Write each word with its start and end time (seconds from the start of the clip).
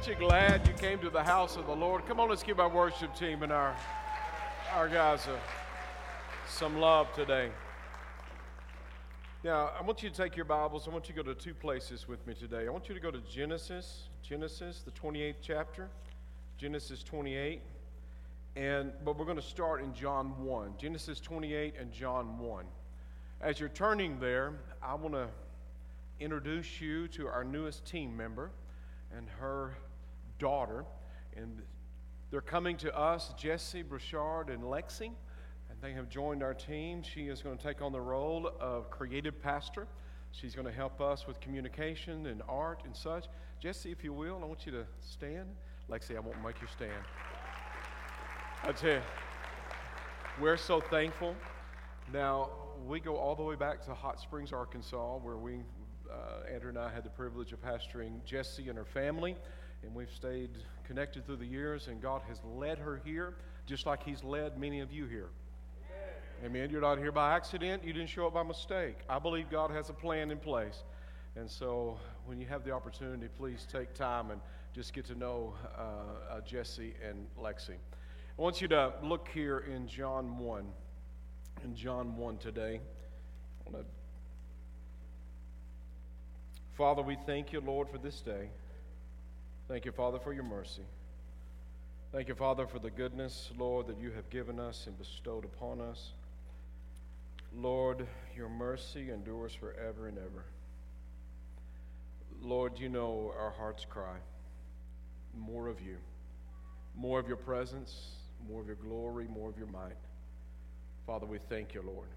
Aren't 0.00 0.18
you 0.18 0.28
glad 0.28 0.66
you 0.66 0.72
came 0.72 0.98
to 1.00 1.10
the 1.10 1.22
house 1.22 1.58
of 1.58 1.66
the 1.66 1.76
Lord? 1.76 2.06
Come 2.06 2.20
on, 2.20 2.30
let's 2.30 2.42
give 2.42 2.58
our 2.58 2.70
worship 2.70 3.14
team 3.14 3.42
and 3.42 3.52
our, 3.52 3.76
our 4.72 4.88
guys 4.88 5.26
uh, 5.26 5.36
some 6.48 6.80
love 6.80 7.12
today. 7.12 7.50
Now, 9.44 9.72
I 9.78 9.82
want 9.82 10.02
you 10.02 10.08
to 10.08 10.16
take 10.16 10.36
your 10.36 10.46
Bibles. 10.46 10.88
I 10.88 10.90
want 10.90 11.06
you 11.06 11.14
to 11.14 11.22
go 11.22 11.34
to 11.34 11.38
two 11.38 11.52
places 11.52 12.08
with 12.08 12.26
me 12.26 12.32
today. 12.32 12.66
I 12.66 12.70
want 12.70 12.88
you 12.88 12.94
to 12.94 13.00
go 13.00 13.10
to 13.10 13.20
Genesis, 13.30 14.04
Genesis, 14.22 14.80
the 14.86 14.90
28th 14.92 15.34
chapter, 15.42 15.90
Genesis 16.56 17.02
28. 17.02 17.60
And 18.56 18.92
but 19.04 19.18
we're 19.18 19.26
going 19.26 19.36
to 19.36 19.42
start 19.42 19.82
in 19.82 19.92
John 19.92 20.28
1. 20.42 20.76
Genesis 20.78 21.20
28 21.20 21.74
and 21.78 21.92
John 21.92 22.38
1. 22.38 22.64
As 23.42 23.60
you're 23.60 23.68
turning 23.68 24.18
there, 24.18 24.54
I 24.82 24.94
want 24.94 25.12
to 25.12 25.28
introduce 26.20 26.80
you 26.80 27.06
to 27.08 27.28
our 27.28 27.44
newest 27.44 27.84
team 27.84 28.16
member 28.16 28.50
and 29.14 29.28
her 29.40 29.74
daughter. 30.40 30.84
And 31.36 31.62
they're 32.32 32.40
coming 32.40 32.76
to 32.78 32.96
us, 32.96 33.32
Jesse, 33.38 33.84
Bruchard, 33.84 34.52
and 34.52 34.64
Lexi. 34.64 35.12
And 35.70 35.80
they 35.80 35.92
have 35.92 36.08
joined 36.08 36.42
our 36.42 36.54
team. 36.54 37.02
She 37.02 37.28
is 37.28 37.42
going 37.42 37.56
to 37.56 37.62
take 37.62 37.80
on 37.80 37.92
the 37.92 38.00
role 38.00 38.50
of 38.58 38.90
creative 38.90 39.40
pastor. 39.40 39.86
She's 40.32 40.54
going 40.54 40.66
to 40.66 40.72
help 40.72 41.00
us 41.00 41.28
with 41.28 41.40
communication 41.40 42.26
and 42.26 42.42
art 42.48 42.82
and 42.84 42.96
such. 42.96 43.26
Jesse, 43.60 43.92
if 43.92 44.02
you 44.02 44.12
will, 44.12 44.40
I 44.42 44.46
want 44.46 44.66
you 44.66 44.72
to 44.72 44.86
stand. 45.00 45.50
Lexi, 45.88 46.16
I 46.16 46.20
won't 46.20 46.42
make 46.42 46.60
you 46.60 46.68
stand. 46.74 47.04
I 48.64 48.72
tell 48.72 48.90
you, 48.90 49.02
we're 50.40 50.56
so 50.56 50.80
thankful. 50.80 51.34
Now, 52.12 52.50
we 52.86 53.00
go 53.00 53.16
all 53.16 53.34
the 53.34 53.42
way 53.42 53.56
back 53.56 53.84
to 53.86 53.94
Hot 53.94 54.20
Springs, 54.20 54.52
Arkansas, 54.52 55.18
where 55.18 55.36
we 55.36 55.60
uh, 56.10 56.52
Andrea 56.52 56.70
and 56.70 56.78
I 56.78 56.92
had 56.92 57.04
the 57.04 57.10
privilege 57.10 57.52
of 57.52 57.60
pastoring 57.62 58.24
Jesse 58.24 58.68
and 58.68 58.76
her 58.76 58.84
family, 58.84 59.36
and 59.82 59.94
we've 59.94 60.10
stayed 60.10 60.50
connected 60.84 61.24
through 61.26 61.36
the 61.36 61.46
years, 61.46 61.88
and 61.88 62.00
God 62.00 62.22
has 62.28 62.40
led 62.44 62.78
her 62.78 63.00
here 63.04 63.34
just 63.66 63.86
like 63.86 64.02
He's 64.02 64.24
led 64.24 64.58
many 64.58 64.80
of 64.80 64.92
you 64.92 65.06
here. 65.06 65.28
Amen. 66.42 66.56
Amen. 66.56 66.70
You're 66.70 66.80
not 66.80 66.98
here 66.98 67.12
by 67.12 67.34
accident, 67.34 67.84
you 67.84 67.92
didn't 67.92 68.08
show 68.08 68.26
up 68.26 68.34
by 68.34 68.42
mistake. 68.42 68.98
I 69.08 69.18
believe 69.18 69.50
God 69.50 69.70
has 69.70 69.90
a 69.90 69.92
plan 69.92 70.30
in 70.30 70.38
place. 70.38 70.82
And 71.36 71.48
so 71.48 71.98
when 72.26 72.40
you 72.40 72.46
have 72.46 72.64
the 72.64 72.72
opportunity, 72.72 73.28
please 73.38 73.66
take 73.70 73.94
time 73.94 74.30
and 74.30 74.40
just 74.74 74.92
get 74.92 75.04
to 75.06 75.14
know 75.14 75.54
uh, 75.78 76.34
uh, 76.34 76.40
Jesse 76.40 76.94
and 77.08 77.26
Lexi. 77.40 77.74
I 77.74 78.42
want 78.42 78.60
you 78.60 78.68
to 78.68 78.92
look 79.02 79.28
here 79.32 79.64
in 79.72 79.86
John 79.86 80.38
1. 80.38 80.64
In 81.64 81.74
John 81.74 82.16
1 82.16 82.38
today. 82.38 82.80
I 83.66 83.70
want 83.70 83.84
to 83.84 83.90
Father, 86.76 87.02
we 87.02 87.18
thank 87.26 87.52
you, 87.52 87.60
Lord, 87.60 87.90
for 87.90 87.98
this 87.98 88.22
day. 88.22 88.48
Thank 89.70 89.84
you, 89.84 89.92
Father, 89.92 90.18
for 90.18 90.32
your 90.32 90.42
mercy. 90.42 90.82
Thank 92.10 92.26
you, 92.26 92.34
Father, 92.34 92.66
for 92.66 92.80
the 92.80 92.90
goodness, 92.90 93.52
Lord, 93.56 93.86
that 93.86 94.00
you 94.00 94.10
have 94.10 94.28
given 94.28 94.58
us 94.58 94.88
and 94.88 94.98
bestowed 94.98 95.44
upon 95.44 95.80
us. 95.80 96.10
Lord, 97.54 98.04
your 98.36 98.48
mercy 98.48 99.12
endures 99.12 99.54
forever 99.54 100.08
and 100.08 100.18
ever. 100.18 100.44
Lord, 102.42 102.80
you 102.80 102.88
know 102.88 103.32
our 103.38 103.52
heart's 103.52 103.84
cry. 103.84 104.16
More 105.38 105.68
of 105.68 105.80
you, 105.80 105.98
more 106.96 107.20
of 107.20 107.28
your 107.28 107.36
presence, 107.36 108.16
more 108.48 108.60
of 108.60 108.66
your 108.66 108.74
glory, 108.74 109.28
more 109.28 109.48
of 109.48 109.56
your 109.56 109.68
might. 109.68 109.94
Father, 111.06 111.26
we 111.26 111.38
thank 111.48 111.74
you, 111.74 111.82
Lord. 111.86 112.08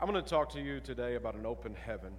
I'm 0.00 0.10
going 0.10 0.24
to 0.24 0.30
talk 0.30 0.48
to 0.54 0.60
you 0.62 0.80
today 0.80 1.16
about 1.16 1.34
an 1.34 1.44
open 1.44 1.74
heaven. 1.74 2.12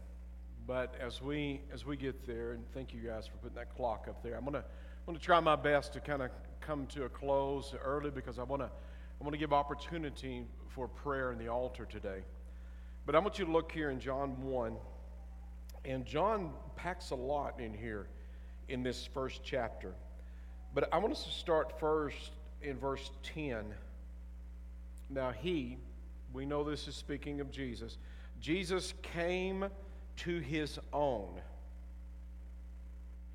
But 0.72 0.96
as 1.02 1.22
we 1.22 1.60
as 1.74 1.86
we 1.86 1.98
get 1.98 2.26
there, 2.26 2.54
and 2.54 2.64
thank 2.74 2.94
you 2.94 3.02
guys 3.02 3.28
for 3.28 3.36
putting 3.40 3.58
that 3.58 3.76
clock 3.76 4.06
up 4.08 4.24
there. 4.24 4.38
I'm 4.38 4.46
gonna 4.46 4.60
I'm 4.60 5.06
gonna 5.06 5.20
try 5.20 5.38
my 5.42 5.58
best 5.58 5.92
to 5.92 6.00
kind 6.00 6.22
of 6.22 6.32
come 6.62 6.88
to 6.94 7.04
a 7.04 7.10
close 7.10 7.76
early 7.84 8.10
because 8.10 8.40
I 8.40 8.44
wanna 8.44 8.72
I 9.20 9.24
want 9.26 9.34
to 9.34 9.38
give 9.38 9.52
opportunity 9.52 10.46
for 10.70 10.88
prayer 10.88 11.34
in 11.34 11.40
the 11.40 11.50
altar 11.50 11.84
today. 11.84 12.22
But 13.06 13.16
I 13.16 13.20
want 13.20 13.38
you 13.38 13.44
to 13.44 13.52
look 13.52 13.70
here 13.70 13.90
in 13.90 14.00
John 14.00 14.42
1. 14.42 14.78
And 15.84 16.06
John 16.06 16.54
packs 16.78 17.10
a 17.10 17.16
lot 17.16 17.60
in 17.60 17.74
here 17.74 18.08
in 18.70 18.82
this 18.82 19.10
first 19.14 19.42
chapter. 19.44 19.94
But 20.74 20.88
I 20.94 21.00
want 21.00 21.12
us 21.12 21.26
to 21.26 21.32
start 21.32 21.78
first 21.82 22.32
in 22.62 22.78
verse 22.78 23.12
10. 23.24 23.66
Now, 25.10 25.32
he, 25.32 25.80
we 26.32 26.46
know 26.46 26.64
this 26.64 26.88
is 26.88 26.96
speaking 26.96 27.42
of 27.42 27.52
Jesus, 27.52 27.98
Jesus 28.40 28.94
came 29.02 29.66
to 30.22 30.40
his 30.40 30.80
own, 30.94 31.30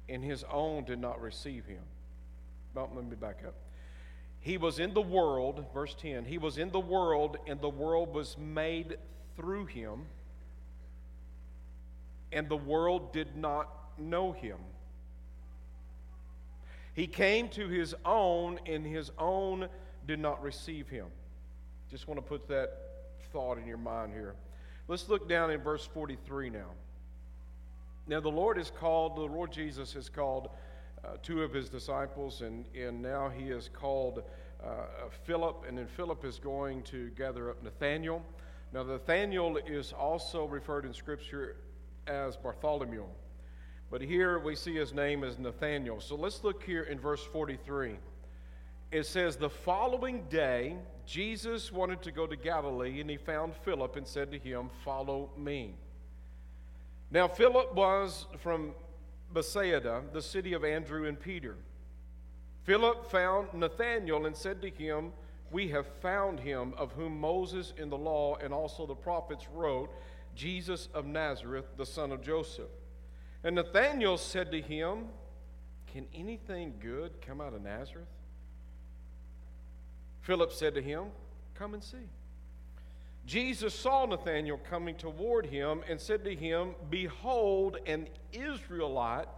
and 0.08 0.22
his 0.22 0.44
own 0.44 0.84
did 0.84 0.98
not 0.98 1.20
receive 1.20 1.66
him. 1.66 1.82
Let 2.74 2.94
me 2.94 3.16
back 3.16 3.42
up. 3.46 3.54
He 4.40 4.58
was 4.58 4.78
in 4.78 4.94
the 4.94 5.02
world, 5.02 5.64
verse 5.74 5.96
10, 5.98 6.26
he 6.26 6.38
was 6.38 6.58
in 6.58 6.70
the 6.70 6.80
world, 6.80 7.38
and 7.46 7.60
the 7.60 7.68
world 7.68 8.14
was 8.14 8.36
made 8.38 8.98
through 9.34 9.66
him, 9.66 10.06
and 12.30 12.48
the 12.48 12.56
world 12.56 13.12
did 13.12 13.36
not 13.36 13.68
know 13.98 14.32
him. 14.32 14.58
He 16.94 17.06
came 17.06 17.48
to 17.50 17.66
his 17.66 17.94
own, 18.04 18.60
and 18.66 18.86
his 18.86 19.10
own 19.18 19.68
did 20.06 20.20
not 20.20 20.40
receive 20.42 20.88
him. 20.88 21.06
Just 21.90 22.06
want 22.06 22.18
to 22.18 22.22
put 22.22 22.46
that 22.48 22.78
thought 23.32 23.58
in 23.58 23.66
your 23.66 23.76
mind 23.78 24.12
here. 24.12 24.34
Let's 24.88 25.08
look 25.08 25.28
down 25.28 25.50
in 25.50 25.60
verse 25.60 25.84
43 25.84 26.50
now. 26.50 26.70
Now, 28.06 28.20
the 28.20 28.28
Lord 28.28 28.56
is 28.56 28.70
called, 28.70 29.16
the 29.16 29.22
Lord 29.22 29.50
Jesus 29.50 29.92
has 29.94 30.08
called 30.08 30.48
uh, 31.04 31.16
two 31.24 31.42
of 31.42 31.52
his 31.52 31.68
disciples, 31.68 32.40
and, 32.40 32.64
and 32.72 33.02
now 33.02 33.28
he 33.28 33.48
has 33.48 33.68
called 33.68 34.22
uh, 34.64 34.68
Philip, 35.24 35.64
and 35.66 35.76
then 35.76 35.88
Philip 35.88 36.24
is 36.24 36.38
going 36.38 36.82
to 36.84 37.10
gather 37.10 37.50
up 37.50 37.60
Nathaniel. 37.64 38.22
Now, 38.72 38.84
Nathaniel 38.84 39.56
is 39.56 39.92
also 39.92 40.44
referred 40.44 40.84
in 40.84 40.94
Scripture 40.94 41.56
as 42.06 42.36
Bartholomew, 42.36 43.04
but 43.90 44.00
here 44.00 44.38
we 44.38 44.54
see 44.54 44.76
his 44.76 44.94
name 44.94 45.24
as 45.24 45.36
Nathaniel. 45.36 46.00
So 46.00 46.14
let's 46.14 46.44
look 46.44 46.62
here 46.62 46.84
in 46.84 47.00
verse 47.00 47.24
43. 47.32 47.96
It 48.96 49.04
says, 49.04 49.36
The 49.36 49.50
following 49.50 50.22
day, 50.30 50.74
Jesus 51.04 51.70
wanted 51.70 52.00
to 52.00 52.10
go 52.10 52.26
to 52.26 52.34
Galilee, 52.34 53.02
and 53.02 53.10
he 53.10 53.18
found 53.18 53.54
Philip 53.54 53.94
and 53.96 54.06
said 54.06 54.32
to 54.32 54.38
him, 54.38 54.70
Follow 54.86 55.28
me. 55.36 55.74
Now, 57.10 57.28
Philip 57.28 57.74
was 57.74 58.24
from 58.38 58.72
Bethsaida, 59.34 60.02
the 60.14 60.22
city 60.22 60.54
of 60.54 60.64
Andrew 60.64 61.06
and 61.06 61.20
Peter. 61.20 61.56
Philip 62.64 63.10
found 63.10 63.52
Nathanael 63.52 64.24
and 64.24 64.34
said 64.34 64.62
to 64.62 64.70
him, 64.70 65.12
We 65.50 65.68
have 65.68 65.86
found 66.00 66.40
him 66.40 66.72
of 66.78 66.92
whom 66.92 67.20
Moses 67.20 67.74
in 67.76 67.90
the 67.90 67.98
law 67.98 68.36
and 68.36 68.50
also 68.54 68.86
the 68.86 68.94
prophets 68.94 69.46
wrote, 69.52 69.90
Jesus 70.34 70.88
of 70.94 71.04
Nazareth, 71.04 71.66
the 71.76 71.84
son 71.84 72.12
of 72.12 72.22
Joseph. 72.22 72.70
And 73.44 73.56
Nathanael 73.56 74.16
said 74.16 74.50
to 74.52 74.60
him, 74.62 75.08
Can 75.86 76.06
anything 76.14 76.76
good 76.80 77.20
come 77.20 77.42
out 77.42 77.52
of 77.52 77.60
Nazareth? 77.60 78.08
Philip 80.26 80.52
said 80.52 80.74
to 80.74 80.82
him, 80.82 81.04
Come 81.54 81.72
and 81.74 81.82
see. 81.82 82.10
Jesus 83.26 83.72
saw 83.72 84.06
Nathanael 84.06 84.58
coming 84.68 84.96
toward 84.96 85.46
him 85.46 85.82
and 85.88 86.00
said 86.00 86.24
to 86.24 86.34
him, 86.34 86.74
Behold, 86.90 87.76
an 87.86 88.08
Israelite 88.32 89.28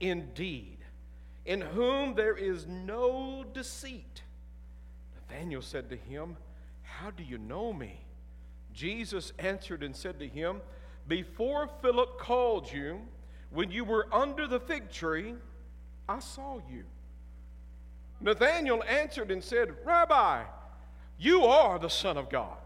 indeed, 0.00 0.76
in 1.46 1.62
whom 1.62 2.14
there 2.14 2.36
is 2.36 2.66
no 2.66 3.46
deceit. 3.54 4.22
Nathanael 5.14 5.62
said 5.62 5.88
to 5.88 5.96
him, 5.96 6.36
How 6.82 7.10
do 7.10 7.22
you 7.22 7.38
know 7.38 7.72
me? 7.72 8.00
Jesus 8.74 9.32
answered 9.38 9.82
and 9.82 9.96
said 9.96 10.18
to 10.18 10.28
him, 10.28 10.60
Before 11.08 11.70
Philip 11.80 12.18
called 12.18 12.70
you, 12.70 13.00
when 13.50 13.70
you 13.70 13.84
were 13.84 14.06
under 14.12 14.46
the 14.46 14.60
fig 14.60 14.90
tree, 14.90 15.36
I 16.06 16.18
saw 16.18 16.60
you. 16.70 16.84
Nathanael 18.24 18.82
answered 18.84 19.30
and 19.30 19.44
said, 19.44 19.74
Rabbi, 19.84 20.44
you 21.18 21.44
are 21.44 21.78
the 21.78 21.90
Son 21.90 22.16
of 22.16 22.30
God. 22.30 22.56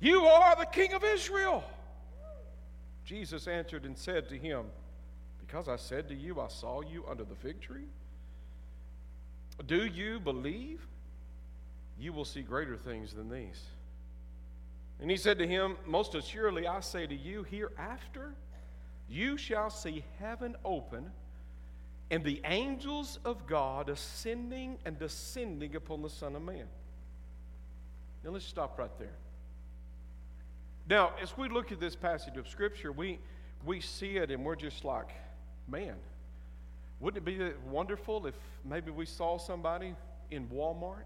You 0.00 0.24
are 0.24 0.56
the 0.56 0.64
King 0.64 0.94
of 0.94 1.04
Israel. 1.04 1.62
Jesus 3.04 3.46
answered 3.46 3.84
and 3.84 3.96
said 3.96 4.30
to 4.30 4.38
him, 4.38 4.64
Because 5.46 5.68
I 5.68 5.76
said 5.76 6.08
to 6.08 6.14
you, 6.14 6.40
I 6.40 6.48
saw 6.48 6.80
you 6.80 7.04
under 7.06 7.22
the 7.22 7.34
fig 7.34 7.60
tree. 7.60 7.88
Do 9.66 9.84
you 9.84 10.18
believe? 10.20 10.86
You 11.98 12.14
will 12.14 12.24
see 12.24 12.40
greater 12.40 12.78
things 12.78 13.12
than 13.12 13.28
these. 13.28 13.62
And 15.00 15.10
he 15.10 15.18
said 15.18 15.38
to 15.38 15.46
him, 15.46 15.76
Most 15.86 16.14
assuredly, 16.14 16.66
I 16.66 16.80
say 16.80 17.06
to 17.06 17.14
you, 17.14 17.42
hereafter 17.42 18.32
you 19.06 19.36
shall 19.36 19.68
see 19.68 20.02
heaven 20.18 20.56
open 20.64 21.10
and 22.10 22.22
the 22.24 22.40
angels 22.44 23.18
of 23.24 23.46
God 23.46 23.88
ascending 23.88 24.78
and 24.84 24.98
descending 24.98 25.74
upon 25.74 26.02
the 26.02 26.10
Son 26.10 26.36
of 26.36 26.42
Man. 26.42 26.66
Now 28.24 28.30
let's 28.30 28.44
stop 28.44 28.78
right 28.78 28.96
there. 28.98 29.16
Now, 30.88 31.12
as 31.20 31.36
we 31.36 31.48
look 31.48 31.72
at 31.72 31.80
this 31.80 31.96
passage 31.96 32.36
of 32.36 32.48
Scripture, 32.48 32.92
we, 32.92 33.18
we 33.64 33.80
see 33.80 34.18
it 34.18 34.30
and 34.30 34.44
we're 34.44 34.56
just 34.56 34.84
like, 34.84 35.08
man, 35.68 35.96
Wouldn't 37.00 37.28
it 37.28 37.38
be 37.38 37.52
wonderful 37.68 38.26
if 38.26 38.34
maybe 38.64 38.90
we 38.90 39.04
saw 39.04 39.36
somebody 39.38 39.94
in 40.30 40.46
Walmart 40.46 41.04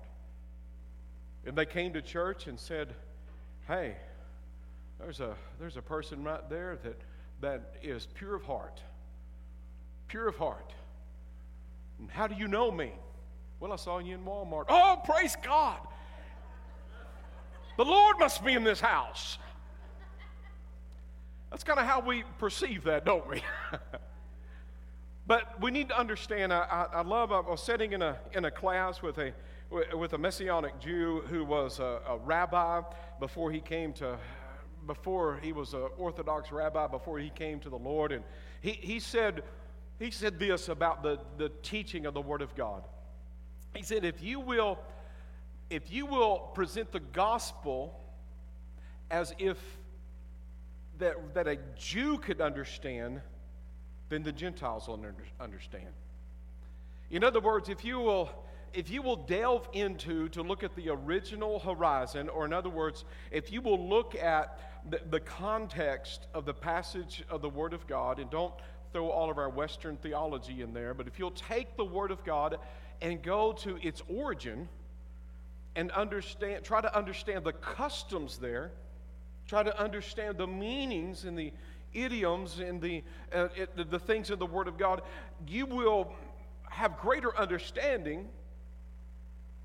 and 1.45 1.57
they 1.57 1.67
came 1.67 1.93
to 1.95 2.03
church 2.03 2.47
and 2.47 2.59
said, 2.59 2.95
Hey, 3.67 3.97
there's 4.99 5.21
a, 5.21 5.35
there's 5.59 5.77
a 5.77 5.83
person 5.83 6.23
right 6.23 6.49
there 6.49 6.79
that, 6.85 7.01
that 7.41 7.77
is 7.83 8.07
pure 8.15 8.35
of 8.35 8.43
heart. 8.45 8.81
Pure 10.09 10.29
of 10.29 10.37
heart. 10.37 10.73
And 12.01 12.11
how 12.11 12.27
do 12.27 12.35
you 12.35 12.49
know 12.49 12.71
me? 12.71 12.93
Well, 13.61 13.73
I 13.73 13.77
saw 13.77 13.99
you 13.99 14.15
in 14.15 14.25
Walmart. 14.25 14.65
Oh, 14.69 15.01
praise 15.05 15.37
God. 15.43 15.79
The 17.77 17.85
Lord 17.85 18.19
must 18.19 18.45
be 18.45 18.55
in 18.55 18.65
this 18.65 18.81
house. 18.81 19.39
That's 21.51 21.65
kind 21.65 21.79
of 21.79 21.87
how 21.87 22.01
we 22.01 22.25
perceive 22.39 22.85
that, 22.85 23.05
don't 23.05 23.29
we? 23.29 23.43
but 25.27 25.61
we 25.61 25.71
need 25.71 25.89
to 25.89 25.99
understand. 25.99 26.53
I, 26.53 26.61
I, 26.61 26.99
I, 26.99 27.03
love. 27.03 27.33
I 27.33 27.41
was 27.41 27.63
sitting 27.63 27.93
in 27.93 28.03
a 28.03 28.19
in 28.33 28.45
a 28.45 28.51
class 28.51 29.03
with 29.03 29.19
a 29.19 29.33
with 29.95 30.13
a 30.15 30.19
messianic 30.19 30.81
Jew 30.81 31.23
who 31.29 31.45
was 31.45 31.81
a, 31.81 32.01
a 32.09 32.19
rabbi 32.19 32.83
before 33.19 33.51
he 33.51 33.61
came 33.61 33.93
to 33.95 34.19
before 34.87 35.39
he 35.43 35.53
was 35.53 35.75
an 35.75 35.89
Orthodox 35.99 36.51
rabbi 36.53 36.87
before 36.87 37.19
he 37.19 37.31
came 37.31 37.61
to 37.61 37.69
the 37.69 37.79
Lord, 37.79 38.13
and 38.13 38.25
he 38.61 38.73
he 38.73 39.01
said 39.01 39.43
he 40.01 40.11
said 40.11 40.41
this 40.41 40.69
about 40.69 41.05
the 41.05 41.21
the 41.37 41.51
teaching 41.63 42.07
of 42.07 42.15
the 42.15 42.21
Word 42.21 42.43
of 42.43 42.57
God. 42.57 42.83
He 43.75 43.85
said, 43.85 44.05
if 44.05 44.23
you 44.23 44.41
will 44.41 44.79
if 45.69 45.93
you 45.93 46.07
will 46.07 46.39
present 46.55 46.91
the 46.91 47.01
gospel 47.01 47.95
as 49.11 49.33
if 49.39 49.57
that, 50.99 51.35
that 51.35 51.47
a 51.47 51.59
Jew 51.77 52.19
could 52.19 52.41
understand, 52.41 53.21
then 54.09 54.25
the 54.25 54.33
Gentiles 54.33 54.89
will 54.89 55.01
understand. 55.41 55.87
In 57.11 57.23
other 57.23 57.41
words, 57.41 57.69
if 57.69 57.85
you 57.85 58.01
will 58.01 58.31
if 58.73 58.89
you 58.89 59.03
will 59.03 59.17
delve 59.17 59.69
into 59.73 60.29
to 60.29 60.43
look 60.43 60.63
at 60.63 60.77
the 60.77 60.91
original 60.91 61.59
horizon, 61.59 62.29
or 62.29 62.45
in 62.45 62.53
other 62.53 62.69
words, 62.69 63.05
if 63.33 63.51
you 63.51 63.61
will 63.61 63.89
look 63.89 64.15
at 64.15 64.61
the, 64.89 65.01
the, 65.11 65.19
context 65.19 66.29
of 66.35 66.45
the 66.45 66.55
passage 66.55 67.25
of 67.29 67.43
the 67.43 67.49
Word 67.49 67.73
of 67.73 67.89
God, 67.89 68.21
and 68.21 68.31
don't 68.31 68.55
throw 68.93 69.09
all 69.09 69.31
of 69.31 69.39
our 69.39 69.49
Western 69.49 69.97
theology 69.97 70.63
in 70.63 70.73
there, 70.73 70.95
but 70.95 71.07
if 71.07 71.19
you'll 71.19 71.31
take 71.31 71.77
the 71.77 71.85
Word 71.85 72.11
of 72.11 72.25
God 72.25 72.59
and 73.01 73.23
go 73.23 73.53
to 73.53 73.79
its 73.87 74.03
origin, 74.09 74.69
and 75.77 75.91
understand, 75.93 76.65
try 76.65 76.81
to 76.81 76.97
understand 76.97 77.45
the 77.45 77.53
customs 77.53 78.39
there, 78.39 78.73
try 79.47 79.63
to 79.63 79.81
understand 79.81 80.37
the 80.37 80.47
meanings 80.47 81.25
and 81.25 81.39
the 81.39 81.53
idioms 81.93 82.59
and 82.59 82.81
the, 82.81 83.03
uh, 83.33 83.49
it, 83.57 83.91
the 83.91 83.99
things 83.99 84.31
in 84.31 84.39
the 84.39 84.47
Word 84.47 84.69
of 84.69 84.79
God, 84.79 85.03
you 85.47 85.67
will 85.67 86.13
have 86.69 86.99
greater 86.99 87.37
understanding. 87.37 88.29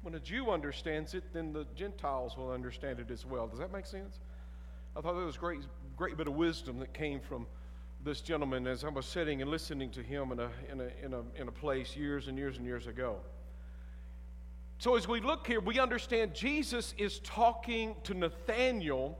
When 0.01 0.15
a 0.15 0.19
Jew 0.19 0.51
understands 0.51 1.13
it, 1.13 1.23
then 1.33 1.53
the 1.53 1.65
Gentiles 1.75 2.37
will 2.37 2.51
understand 2.51 2.99
it 2.99 3.11
as 3.11 3.25
well. 3.25 3.47
Does 3.47 3.59
that 3.59 3.71
make 3.71 3.85
sense? 3.85 4.19
I 4.95 5.01
thought 5.01 5.15
that 5.15 5.25
was 5.25 5.37
great, 5.37 5.61
great 5.97 6.17
bit 6.17 6.27
of 6.27 6.35
wisdom 6.35 6.79
that 6.79 6.93
came 6.93 7.19
from 7.19 7.47
this 8.05 8.21
gentleman 8.21 8.67
as 8.67 8.83
I 8.83 8.89
was 8.89 9.05
sitting 9.05 9.41
and 9.41 9.49
listening 9.49 9.89
to 9.91 10.03
him 10.03 10.31
in 10.31 10.39
a, 10.39 10.49
in 10.71 10.79
a, 10.79 10.89
in 11.03 11.13
a, 11.13 11.41
in 11.41 11.47
a 11.47 11.51
place 11.51 11.97
years 11.97 12.27
and 12.27 12.37
years 12.37 12.57
and 12.57 12.65
years 12.65 12.87
ago. 12.87 13.17
So, 14.77 14.95
as 14.95 15.07
we 15.07 15.19
look 15.21 15.47
here, 15.47 15.59
we 15.59 15.79
understand 15.79 16.35
Jesus 16.35 16.93
is 16.97 17.19
talking 17.19 17.95
to 18.03 18.13
Nathanael, 18.13 19.17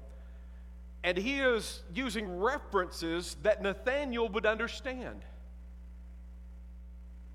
and 1.03 1.17
he 1.17 1.39
is 1.39 1.81
using 1.93 2.39
references 2.39 3.35
that 3.41 3.61
Nathanael 3.63 4.29
would 4.29 4.45
understand 4.45 5.21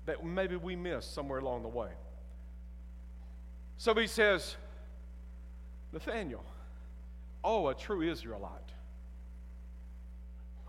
that 0.05 0.25
maybe 0.25 0.55
we 0.55 0.75
missed 0.75 1.13
somewhere 1.13 1.39
along 1.39 1.63
the 1.63 1.69
way. 1.69 1.89
So 3.77 3.93
he 3.95 4.07
says, 4.07 4.55
Nathanael, 5.91 6.43
oh, 7.43 7.67
a 7.67 7.75
true 7.75 8.01
Israelite, 8.01 8.71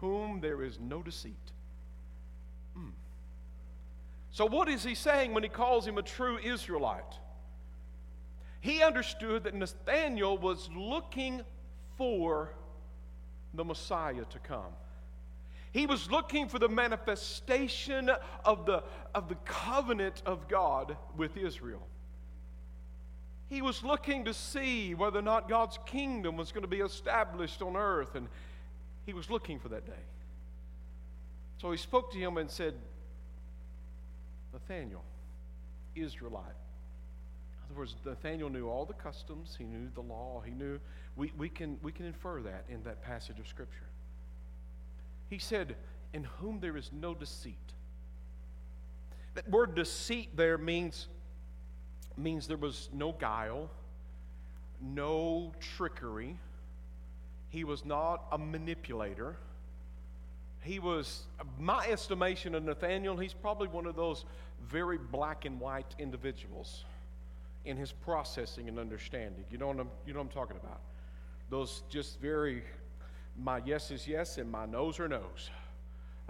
whom 0.02 0.40
there 0.40 0.62
is 0.62 0.78
no 0.78 1.02
deceit. 1.02 1.52
Hmm. 2.74 2.90
So, 4.30 4.44
what 4.44 4.68
is 4.68 4.84
he 4.84 4.94
saying 4.94 5.32
when 5.32 5.42
he 5.42 5.48
calls 5.48 5.86
him 5.86 5.96
a 5.96 6.02
true 6.02 6.36
Israelite? 6.38 7.18
he 8.62 8.80
understood 8.80 9.42
that 9.42 9.54
Nathanael 9.54 10.38
was 10.38 10.70
looking 10.74 11.42
for 11.98 12.54
the 13.52 13.64
Messiah 13.64 14.24
to 14.30 14.38
come. 14.38 14.72
He 15.72 15.86
was 15.86 16.08
looking 16.08 16.48
for 16.48 16.60
the 16.60 16.68
manifestation 16.68 18.08
of 18.44 18.64
the, 18.64 18.84
of 19.16 19.28
the 19.28 19.34
covenant 19.44 20.22
of 20.24 20.46
God 20.46 20.96
with 21.16 21.36
Israel. 21.36 21.84
He 23.48 23.62
was 23.62 23.82
looking 23.82 24.26
to 24.26 24.34
see 24.34 24.94
whether 24.94 25.18
or 25.18 25.22
not 25.22 25.48
God's 25.48 25.80
kingdom 25.84 26.36
was 26.36 26.52
going 26.52 26.62
to 26.62 26.68
be 26.68 26.80
established 26.80 27.62
on 27.62 27.76
earth, 27.76 28.14
and 28.14 28.28
he 29.06 29.12
was 29.12 29.30
looking 29.30 29.58
for 29.58 29.68
that 29.68 29.86
day. 29.86 30.02
So 31.60 31.70
he 31.70 31.76
spoke 31.76 32.12
to 32.12 32.18
him 32.18 32.38
and 32.38 32.50
said, 32.50 32.74
Nathanael, 34.52 35.04
Israelite, 35.94 36.44
In 36.44 37.70
other 37.70 37.78
words, 37.78 37.96
Nathaniel 38.04 38.50
knew 38.50 38.68
all 38.68 38.84
the 38.84 38.94
customs, 38.94 39.54
he 39.56 39.64
knew 39.64 39.88
the 39.94 40.00
law, 40.00 40.42
he 40.44 40.52
knew. 40.52 40.78
We, 41.16 41.32
we, 41.36 41.48
can, 41.48 41.78
we 41.82 41.92
can 41.92 42.06
infer 42.06 42.42
that 42.42 42.64
in 42.68 42.82
that 42.84 43.02
passage 43.02 43.38
of 43.38 43.46
Scripture. 43.46 43.86
He 45.30 45.38
said, 45.38 45.76
In 46.12 46.24
whom 46.24 46.60
there 46.60 46.76
is 46.76 46.90
no 46.92 47.14
deceit. 47.14 47.56
That 49.34 49.48
word 49.48 49.74
deceit 49.74 50.36
there 50.36 50.58
means, 50.58 51.08
means 52.16 52.46
there 52.46 52.58
was 52.58 52.90
no 52.92 53.12
guile, 53.12 53.70
no 54.80 55.52
trickery. 55.76 56.36
He 57.52 57.64
was 57.64 57.84
not 57.84 58.24
a 58.32 58.38
manipulator. 58.38 59.36
He 60.62 60.78
was, 60.78 61.24
my 61.58 61.86
estimation 61.86 62.54
of 62.54 62.62
Nathaniel, 62.62 63.18
he's 63.18 63.34
probably 63.34 63.68
one 63.68 63.84
of 63.84 63.94
those 63.94 64.24
very 64.66 64.96
black 64.96 65.44
and 65.44 65.60
white 65.60 65.94
individuals 65.98 66.84
in 67.66 67.76
his 67.76 67.92
processing 67.92 68.68
and 68.68 68.78
understanding. 68.78 69.44
You 69.50 69.58
know 69.58 69.66
what 69.66 69.80
I'm, 69.80 69.90
you 70.06 70.14
know 70.14 70.20
what 70.20 70.28
I'm 70.28 70.32
talking 70.32 70.56
about? 70.56 70.80
Those 71.50 71.82
just 71.90 72.18
very, 72.20 72.62
my 73.38 73.60
yes 73.66 73.90
is 73.90 74.08
yes 74.08 74.38
and 74.38 74.50
my 74.50 74.64
no's 74.64 74.98
are 74.98 75.08
no's. 75.08 75.50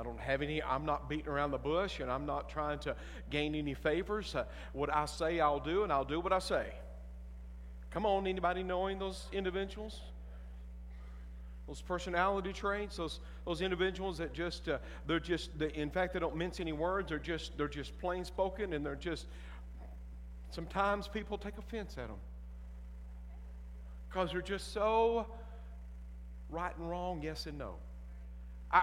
I 0.00 0.02
don't 0.02 0.18
have 0.18 0.42
any, 0.42 0.60
I'm 0.60 0.84
not 0.84 1.08
beating 1.08 1.28
around 1.28 1.52
the 1.52 1.58
bush 1.58 2.00
and 2.00 2.10
I'm 2.10 2.26
not 2.26 2.48
trying 2.48 2.80
to 2.80 2.96
gain 3.30 3.54
any 3.54 3.74
favors. 3.74 4.34
Uh, 4.34 4.44
what 4.72 4.92
I 4.92 5.04
say, 5.04 5.38
I'll 5.38 5.60
do, 5.60 5.84
and 5.84 5.92
I'll 5.92 6.04
do 6.04 6.18
what 6.18 6.32
I 6.32 6.40
say. 6.40 6.66
Come 7.92 8.06
on, 8.06 8.26
anybody 8.26 8.64
knowing 8.64 8.98
those 8.98 9.28
individuals? 9.32 10.00
Those 11.66 11.80
personality 11.80 12.52
traits, 12.52 12.96
those, 12.96 13.20
those 13.46 13.60
individuals 13.60 14.18
that 14.18 14.32
just, 14.32 14.68
uh, 14.68 14.78
they're 15.06 15.20
just, 15.20 15.56
they, 15.58 15.72
in 15.72 15.90
fact, 15.90 16.12
they 16.12 16.20
don't 16.20 16.36
mince 16.36 16.60
any 16.60 16.72
words. 16.72 17.08
They're 17.08 17.18
just, 17.18 17.56
they're 17.56 17.68
just 17.68 17.96
plain 17.98 18.24
spoken 18.24 18.72
and 18.72 18.84
they're 18.84 18.96
just 18.96 19.26
Sometimes 20.52 21.08
people 21.08 21.38
take 21.38 21.56
offense 21.56 21.96
at 21.96 22.08
them 22.08 22.18
because 24.06 24.32
they're 24.32 24.42
just 24.42 24.74
so 24.74 25.26
right 26.50 26.76
and 26.76 26.90
wrong, 26.90 27.22
yes 27.22 27.46
and 27.46 27.56
no. 27.56 27.76
I, 28.70 28.82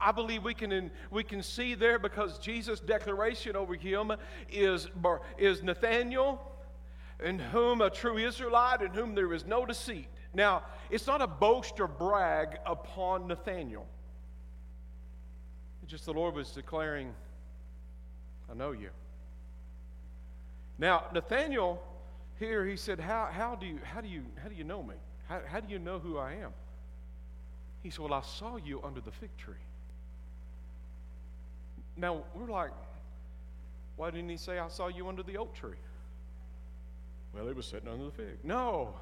I, 0.00 0.08
I, 0.10 0.12
believe 0.12 0.44
we 0.44 0.54
can, 0.54 0.92
we 1.10 1.24
can 1.24 1.42
see 1.42 1.74
there 1.74 1.98
because 1.98 2.38
Jesus' 2.38 2.78
declaration 2.78 3.56
over 3.56 3.74
him 3.74 4.12
is, 4.48 4.86
is 5.38 5.64
Nathaniel, 5.64 6.40
in 7.24 7.40
whom 7.40 7.80
a 7.80 7.90
true 7.90 8.16
Israelite, 8.16 8.82
in 8.82 8.92
whom 8.92 9.16
there 9.16 9.34
is 9.34 9.44
no 9.44 9.66
deceit. 9.66 10.06
Now, 10.34 10.62
it's 10.90 11.06
not 11.06 11.22
a 11.22 11.26
boast 11.26 11.80
or 11.80 11.88
brag 11.88 12.58
upon 12.66 13.28
Nathaniel. 13.28 13.86
It's 15.82 15.90
just 15.90 16.04
the 16.04 16.12
Lord 16.12 16.34
was 16.34 16.50
declaring, 16.50 17.14
I 18.50 18.54
know 18.54 18.72
you. 18.72 18.90
Now, 20.78 21.04
Nathaniel 21.12 21.82
here, 22.38 22.64
he 22.64 22.76
said, 22.76 23.00
How, 23.00 23.28
how, 23.30 23.54
do, 23.54 23.66
you, 23.66 23.78
how, 23.82 24.00
do, 24.00 24.08
you, 24.08 24.22
how 24.42 24.48
do 24.48 24.54
you 24.54 24.64
know 24.64 24.82
me? 24.82 24.94
How, 25.28 25.40
how 25.46 25.60
do 25.60 25.72
you 25.72 25.78
know 25.78 25.98
who 25.98 26.18
I 26.18 26.34
am? 26.34 26.52
He 27.82 27.90
said, 27.90 28.00
Well, 28.00 28.14
I 28.14 28.22
saw 28.22 28.56
you 28.56 28.80
under 28.82 29.00
the 29.00 29.10
fig 29.10 29.36
tree. 29.36 29.54
Now, 31.96 32.22
we're 32.34 32.50
like, 32.50 32.70
Why 33.96 34.10
didn't 34.10 34.28
he 34.28 34.36
say, 34.36 34.58
I 34.58 34.68
saw 34.68 34.88
you 34.88 35.08
under 35.08 35.22
the 35.22 35.36
oak 35.36 35.54
tree? 35.54 35.78
Well, 37.34 37.46
he 37.46 37.52
was 37.52 37.66
sitting 37.66 37.88
under 37.88 38.04
the 38.06 38.12
fig. 38.12 38.44
No. 38.44 38.94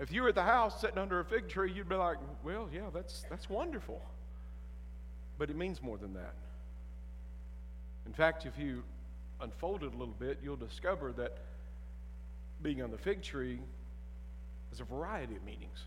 If 0.00 0.12
you 0.12 0.22
were 0.22 0.28
at 0.28 0.34
the 0.34 0.42
house 0.42 0.80
sitting 0.80 0.98
under 0.98 1.20
a 1.20 1.24
fig 1.24 1.48
tree, 1.48 1.72
you'd 1.72 1.88
be 1.88 1.96
like, 1.96 2.18
Well, 2.44 2.68
yeah, 2.72 2.90
that's, 2.92 3.24
that's 3.28 3.50
wonderful. 3.50 4.00
But 5.38 5.50
it 5.50 5.56
means 5.56 5.82
more 5.82 5.98
than 5.98 6.14
that. 6.14 6.34
In 8.06 8.12
fact, 8.12 8.46
if 8.46 8.58
you 8.58 8.82
unfold 9.40 9.82
it 9.82 9.94
a 9.94 9.96
little 9.96 10.14
bit, 10.18 10.38
you'll 10.42 10.56
discover 10.56 11.12
that 11.12 11.38
being 12.62 12.82
on 12.82 12.90
the 12.90 12.98
fig 12.98 13.22
tree 13.22 13.60
has 14.70 14.80
a 14.80 14.84
variety 14.84 15.36
of 15.36 15.44
meanings. 15.44 15.84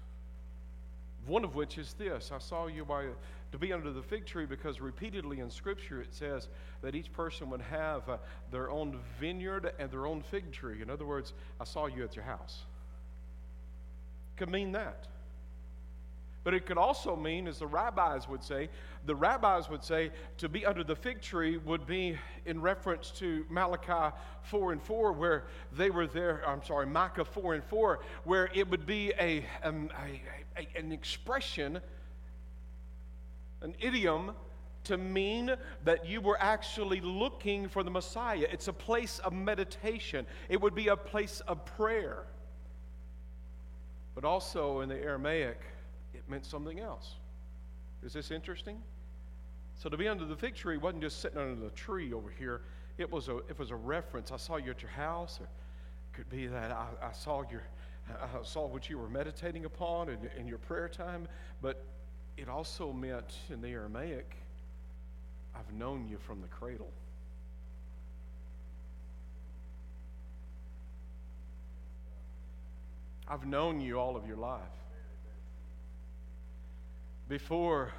One 1.26 1.44
of 1.44 1.56
which 1.56 1.78
is 1.78 1.94
this 1.94 2.32
I 2.34 2.40
saw 2.40 2.68
you 2.68 2.86
by, 2.86 3.06
to 3.52 3.58
be 3.58 3.74
under 3.74 3.92
the 3.92 4.02
fig 4.02 4.26
tree 4.26 4.46
because 4.46 4.82
repeatedly 4.82 5.40
in 5.40 5.50
Scripture 5.50 6.02
it 6.02 6.14
says 6.14 6.48
that 6.82 6.96
each 6.96 7.12
person 7.12 7.50
would 7.50 7.62
have 7.62 8.08
uh, 8.10 8.18
their 8.52 8.72
own 8.72 9.00
vineyard 9.20 9.72
and 9.78 9.92
their 9.92 10.08
own 10.08 10.22
fig 10.22 10.52
tree. 10.52 10.82
In 10.82 10.90
other 10.90 11.06
words, 11.06 11.34
I 11.60 11.66
saw 11.66 11.88
you 11.88 12.04
at 12.04 12.16
your 12.16 12.26
house. 12.26 12.64
Could 14.36 14.50
mean 14.50 14.72
that. 14.74 15.08
But 16.44 16.56
it 16.56 16.66
could 16.66 16.78
also 16.78 17.16
mean, 17.16 17.48
as 17.48 17.60
the 17.60 17.68
rabbis 17.68 18.28
would 18.28 18.44
say, 18.44 18.70
the 19.06 19.16
rabbis 19.16 19.70
would 19.70 19.84
say 19.84 20.12
to 20.38 20.50
be 20.50 20.66
under 20.66 20.84
the 20.84 20.96
fig 20.96 21.22
tree 21.22 21.58
would 21.58 21.86
be 21.86 22.18
in 22.46 22.62
reference 22.62 23.12
to 23.12 23.46
Malachi 23.50 24.16
4 24.44 24.72
and 24.72 24.82
4, 24.82 25.14
where 25.14 25.46
they 25.72 25.92
were 25.92 26.08
there, 26.08 26.42
I'm 26.48 26.64
sorry, 26.64 26.88
Micah 26.88 27.26
4 27.26 27.56
and 27.56 27.64
4, 27.64 28.00
where 28.24 28.50
it 28.56 28.68
would 28.70 28.88
be 28.88 29.14
a, 29.20 29.46
um, 29.64 29.90
a, 30.04 30.62
a, 30.62 30.68
an 30.80 30.92
expression, 30.92 31.80
an 33.62 33.76
idiom 33.80 34.32
to 34.86 34.98
mean 34.98 35.56
that 35.84 36.08
you 36.08 36.22
were 36.22 36.42
actually 36.42 37.02
looking 37.02 37.70
for 37.70 37.84
the 37.84 37.92
Messiah. 37.92 38.48
It's 38.52 38.68
a 38.68 38.74
place 38.74 39.20
of 39.20 39.32
meditation, 39.32 40.26
it 40.50 40.60
would 40.60 40.74
be 40.74 40.88
a 40.88 40.98
place 40.98 41.42
of 41.42 41.66
prayer. 41.66 42.26
But 44.16 44.26
also 44.26 44.82
in 44.82 44.90
the 44.90 44.98
Aramaic, 44.98 45.62
it 46.14 46.24
meant 46.30 46.46
something 46.46 46.80
else. 46.80 47.16
Is 48.04 48.14
this 48.14 48.32
interesting? 48.32 48.82
So 49.76 49.90
to 49.90 49.98
be 49.98 50.08
under 50.08 50.26
the 50.26 50.36
fig 50.36 50.56
tree 50.56 50.78
wasn't 50.78 51.04
just 51.04 51.22
sitting 51.22 51.40
under 51.40 51.56
the 51.56 51.72
tree 51.72 52.14
over 52.14 52.30
here. 52.30 52.62
It 52.98 53.12
was 53.12 53.30
a, 53.30 53.38
it 53.38 53.58
was 53.58 53.72
a 53.72 53.76
reference. 53.76 54.32
I 54.32 54.38
saw 54.38 54.58
you 54.58 54.72
at 54.72 54.82
your 54.82 54.92
house. 54.92 55.40
Or 55.40 55.46
it 55.46 55.50
could 56.14 56.30
be 56.30 56.48
that 56.48 56.72
I, 56.72 56.88
I 57.02 57.12
saw 57.14 57.44
your, 57.50 57.64
I 58.10 58.44
saw 58.44 58.68
what 58.68 58.90
you 58.90 58.98
were 58.98 59.10
meditating 59.10 59.66
upon 59.66 60.10
in, 60.10 60.20
in 60.38 60.48
your 60.48 60.58
prayer 60.58 60.90
time. 60.90 61.28
But 61.62 61.84
it 62.38 62.50
also 62.50 62.92
meant 62.92 63.38
in 63.50 63.62
the 63.62 63.70
Aramaic, 63.70 64.36
I've 65.56 65.74
known 65.74 66.08
you 66.08 66.18
from 66.18 66.42
the 66.42 66.48
cradle. 66.48 66.92
I've 73.32 73.46
known 73.46 73.80
you 73.80 73.98
all 73.98 74.18
of 74.18 74.28
your 74.28 74.36
life. 74.36 74.60
Before 77.30 77.94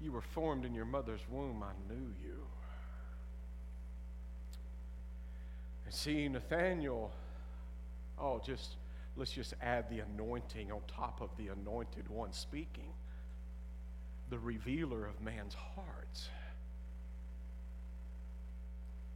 you 0.00 0.12
were 0.12 0.20
formed 0.20 0.64
in 0.64 0.72
your 0.72 0.84
mother's 0.84 1.22
womb, 1.28 1.64
I 1.64 1.92
knew 1.92 2.14
you. 2.22 2.36
And 5.84 5.92
see, 5.92 6.28
Nathaniel, 6.28 7.10
oh, 8.20 8.40
just 8.46 8.76
let's 9.16 9.32
just 9.32 9.54
add 9.60 9.90
the 9.90 9.98
anointing 9.98 10.70
on 10.70 10.78
top 10.86 11.20
of 11.20 11.30
the 11.36 11.48
anointed 11.48 12.08
one 12.08 12.32
speaking, 12.32 12.92
the 14.30 14.38
revealer 14.38 15.06
of 15.06 15.20
man's 15.20 15.54
hearts. 15.54 16.28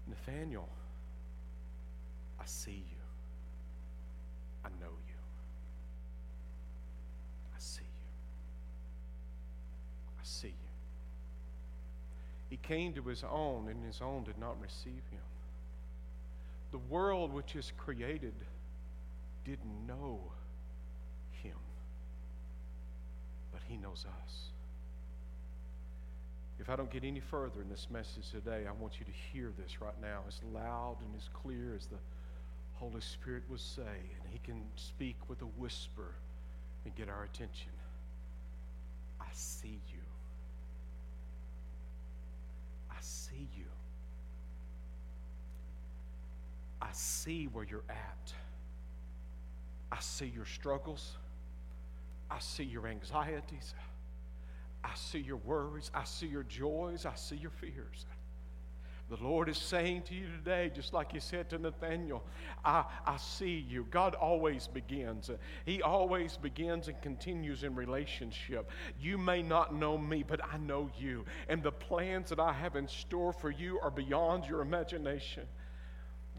Nathaniel, 0.09 0.69
I 2.41 2.47
see 2.47 2.83
you. 2.91 3.04
I 4.65 4.69
know 4.81 4.93
you. 5.07 5.21
I 7.55 7.59
see 7.59 7.83
you. 7.83 8.09
I 10.19 10.25
see 10.25 10.49
you. 10.49 10.55
He 12.51 12.57
came 12.57 12.93
to 12.95 13.03
his 13.03 13.25
own, 13.25 13.69
and 13.69 13.85
his 13.85 14.01
own 14.01 14.25
did 14.25 14.39
not 14.39 14.61
receive 14.61 15.03
him. 15.11 15.21
The 16.73 16.79
world 16.79 17.33
which 17.33 17.55
is 17.57 17.73
created 17.77 18.35
didn't 19.45 19.87
know 19.87 20.21
him, 21.43 21.57
but 23.53 23.61
he 23.69 23.77
knows 23.77 24.07
us. 24.25 24.51
If 26.59 26.71
I 26.71 26.77
don't 26.77 26.91
get 26.91 27.05
any 27.05 27.21
further 27.21 27.61
in 27.61 27.69
this 27.69 27.89
message 27.91 28.31
today, 28.31 28.65
I 28.69 28.73
want 28.73 28.99
you 28.99 29.05
to 29.05 29.13
hear 29.13 29.53
this 29.59 29.81
right 29.81 30.01
now 30.01 30.21
as 30.29 30.41
loud 30.53 30.97
and 31.01 31.15
as 31.17 31.29
clear 31.33 31.75
as 31.77 31.87
the 31.87 31.99
Holy 32.85 33.01
Spirit 33.01 33.45
would 33.49 33.61
say, 33.61 33.81
and 33.83 34.31
He 34.31 34.39
can 34.45 34.63
speak 34.77 35.17
with 35.27 35.41
a 35.41 35.47
whisper 35.47 36.17
and 36.85 36.95
get 36.95 37.09
our 37.09 37.25
attention. 37.25 37.73
I 39.19 39.25
see 39.33 39.81
you. 39.91 40.01
I 42.91 42.97
see 43.01 43.49
you. 43.57 43.65
I 46.83 46.89
see 46.93 47.47
where 47.47 47.65
you're 47.65 47.85
at. 47.89 48.35
I 49.91 50.01
see 50.01 50.27
your 50.27 50.45
struggles. 50.45 51.17
I 52.31 52.39
see 52.39 52.65
your 52.65 52.87
anxieties. 52.87 53.73
I 54.85 54.91
see 54.95 55.21
your 55.21 55.39
worries. 55.39 55.91
I 55.95 56.05
see 56.05 56.27
your 56.27 56.43
joys. 56.43 57.07
I 57.07 57.15
see 57.15 57.37
your 57.37 57.51
fears. 57.51 58.05
The 59.17 59.23
Lord 59.23 59.49
is 59.49 59.59
saying 59.59 60.03
to 60.09 60.15
you 60.15 60.27
today, 60.27 60.73
just 60.75 60.93
like 60.93 61.13
He 61.13 61.21
said 61.21 61.49
to 61.51 61.59
Nathaniel, 61.59 62.25
I, 62.65 62.85
I 63.07 63.17
see 63.17 63.65
you. 63.69 63.87
God 63.91 64.15
always 64.15 64.67
begins. 64.67 65.31
He 65.65 65.83
always 65.83 66.37
begins 66.37 66.89
and 66.89 67.01
continues 67.01 67.63
in 67.63 67.77
relationship. 67.77 68.71
You 68.99 69.17
may 69.17 69.41
not 69.43 69.75
know 69.75 69.97
me, 69.97 70.25
but 70.27 70.41
I 70.45 70.57
know 70.57 70.91
you. 70.99 71.25
And 71.49 71.63
the 71.63 71.71
plans 71.71 72.31
that 72.31 72.41
I 72.41 72.53
have 72.53 72.75
in 72.75 72.89
store 72.89 73.33
for 73.33 73.51
you 73.51 73.79
are 73.81 73.91
beyond 73.91 74.47
your 74.47 74.63
imagination. 74.63 75.45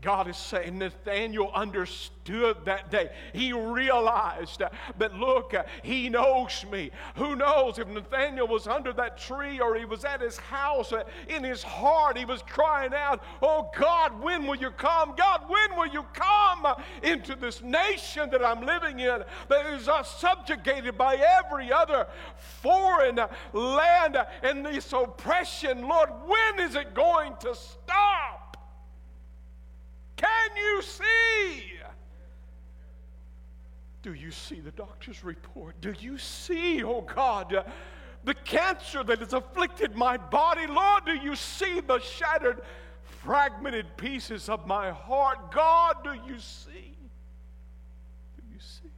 God 0.05 0.27
is 0.27 0.37
saying 0.37 0.77
Nathaniel 0.77 1.49
understood 1.51 2.57
that 2.65 2.91
day. 2.91 3.09
He 3.33 3.53
realized 3.53 4.59
that, 4.59 5.19
look, 5.19 5.55
he 5.81 6.09
knows 6.09 6.63
me. 6.71 6.91
Who 7.15 7.35
knows 7.35 7.79
if 7.79 7.87
Nathaniel 7.87 8.47
was 8.47 8.67
under 8.67 8.93
that 8.93 9.17
tree 9.17 9.59
or 9.59 9.75
he 9.75 9.83
was 9.83 10.05
at 10.05 10.21
his 10.21 10.37
house, 10.37 10.93
in 11.27 11.43
his 11.43 11.63
heart, 11.63 12.19
he 12.19 12.25
was 12.25 12.43
crying 12.43 12.93
out, 12.93 13.23
Oh 13.41 13.71
God, 13.75 14.21
when 14.21 14.45
will 14.45 14.57
you 14.57 14.69
come? 14.69 15.15
God, 15.17 15.41
when 15.47 15.75
will 15.75 15.91
you 15.91 16.05
come 16.13 16.67
into 17.01 17.35
this 17.35 17.63
nation 17.63 18.29
that 18.29 18.45
I'm 18.45 18.63
living 18.63 18.99
in 18.99 19.23
that 19.49 19.65
is 19.73 19.89
subjugated 20.19 20.99
by 20.99 21.15
every 21.15 21.73
other 21.73 22.05
foreign 22.61 23.19
land 23.53 24.17
and 24.43 24.63
this 24.63 24.93
oppression? 24.93 25.87
Lord, 25.87 26.11
when 26.27 26.67
is 26.67 26.75
it 26.75 26.93
going 26.93 27.33
to 27.39 27.55
stop? 27.55 28.44
Can 30.15 30.49
you 30.55 30.81
see? 30.81 31.73
Do 34.01 34.13
you 34.13 34.31
see 34.31 34.59
the 34.59 34.71
doctor's 34.71 35.23
report? 35.23 35.81
Do 35.81 35.93
you 35.99 36.17
see, 36.17 36.83
oh 36.83 37.01
God, 37.01 37.65
the 38.23 38.33
cancer 38.35 39.03
that 39.03 39.19
has 39.19 39.33
afflicted 39.33 39.95
my 39.95 40.17
body? 40.17 40.67
Lord, 40.67 41.05
do 41.05 41.15
you 41.15 41.35
see 41.35 41.79
the 41.79 41.99
shattered, 41.99 42.61
fragmented 43.01 43.97
pieces 43.97 44.47
of 44.47 44.67
my 44.67 44.91
heart? 44.91 45.51
God, 45.51 46.03
do 46.03 46.13
you 46.13 46.37
see? 46.37 46.95
Do 48.37 48.43
you 48.53 48.59
see? 48.59 48.91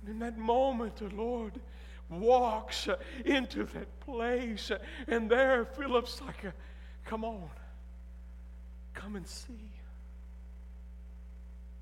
And 0.00 0.10
in 0.10 0.18
that 0.20 0.38
moment, 0.38 0.96
the 0.96 1.08
Lord 1.08 1.60
walks 2.08 2.88
into 3.24 3.64
that 3.64 4.00
place, 4.00 4.70
and 5.08 5.28
there 5.28 5.64
Philip's 5.64 6.20
like, 6.20 6.52
Come 7.04 7.24
on. 7.24 7.50
Come 8.94 9.16
and 9.16 9.26
see. 9.26 9.70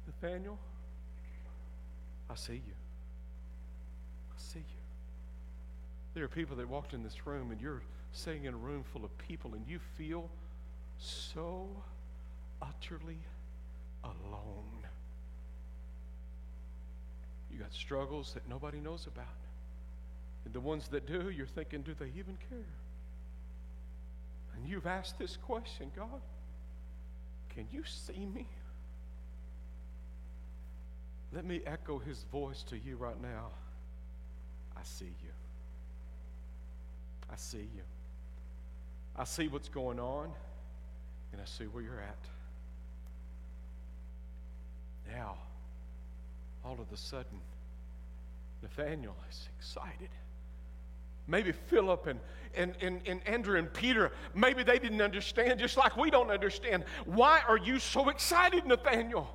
Nathaniel, 0.06 0.58
I 2.28 2.34
see 2.34 2.54
you. 2.54 2.74
I 4.30 4.38
see 4.38 4.58
you. 4.58 4.82
There 6.14 6.24
are 6.24 6.28
people 6.28 6.56
that 6.56 6.68
walked 6.68 6.92
in 6.94 7.02
this 7.02 7.26
room, 7.26 7.50
and 7.50 7.60
you're 7.60 7.82
sitting 8.12 8.44
in 8.44 8.54
a 8.54 8.56
room 8.56 8.84
full 8.92 9.04
of 9.04 9.16
people, 9.18 9.54
and 9.54 9.66
you 9.66 9.78
feel 9.96 10.28
so 10.98 11.68
utterly 12.60 13.18
alone. 14.04 14.86
You 17.52 17.58
got 17.58 17.72
struggles 17.72 18.32
that 18.34 18.48
nobody 18.48 18.80
knows 18.80 19.06
about. 19.06 19.26
And 20.44 20.54
the 20.54 20.60
ones 20.60 20.88
that 20.88 21.06
do, 21.06 21.30
you're 21.30 21.46
thinking, 21.46 21.82
do 21.82 21.94
they 21.94 22.10
even 22.16 22.36
care? 22.48 22.58
And 24.56 24.66
you've 24.66 24.86
asked 24.86 25.18
this 25.18 25.36
question 25.36 25.90
God, 25.94 26.20
can 27.54 27.66
you 27.72 27.82
see 27.84 28.26
me? 28.26 28.46
Let 31.32 31.44
me 31.44 31.62
echo 31.66 31.98
his 31.98 32.24
voice 32.30 32.62
to 32.64 32.76
you 32.78 32.96
right 32.96 33.20
now. 33.20 33.48
I 34.76 34.82
see 34.84 35.04
you. 35.04 35.30
I 37.30 37.36
see 37.36 37.58
you. 37.58 37.82
I 39.16 39.24
see 39.24 39.48
what's 39.48 39.68
going 39.68 39.98
on, 39.98 40.30
and 41.32 41.40
I 41.40 41.44
see 41.44 41.64
where 41.64 41.82
you're 41.82 42.00
at. 42.00 42.18
Now, 45.10 45.36
all 46.64 46.78
of 46.80 46.92
a 46.92 46.96
sudden, 46.96 47.40
Nathaniel 48.62 49.16
is 49.30 49.48
excited. 49.58 50.08
Maybe 51.26 51.52
Philip 51.52 52.06
and, 52.06 52.20
and, 52.54 52.74
and, 52.80 53.00
and 53.06 53.26
Andrew 53.26 53.58
and 53.58 53.72
Peter, 53.72 54.12
maybe 54.34 54.62
they 54.62 54.78
didn't 54.78 55.00
understand, 55.00 55.60
just 55.60 55.76
like 55.76 55.96
we 55.96 56.10
don't 56.10 56.30
understand. 56.30 56.84
Why 57.04 57.40
are 57.48 57.58
you 57.58 57.78
so 57.78 58.08
excited, 58.08 58.66
Nathaniel? 58.66 59.28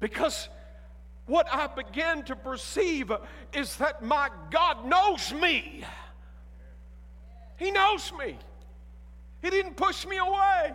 Because 0.00 0.48
what 1.26 1.46
I 1.50 1.66
began 1.68 2.24
to 2.24 2.36
perceive 2.36 3.10
is 3.52 3.76
that 3.76 4.02
my 4.02 4.28
God 4.50 4.86
knows 4.86 5.32
me. 5.32 5.84
He 7.56 7.70
knows 7.70 8.12
me. 8.18 8.36
He 9.40 9.50
didn't 9.50 9.76
push 9.76 10.06
me 10.06 10.18
away. 10.18 10.72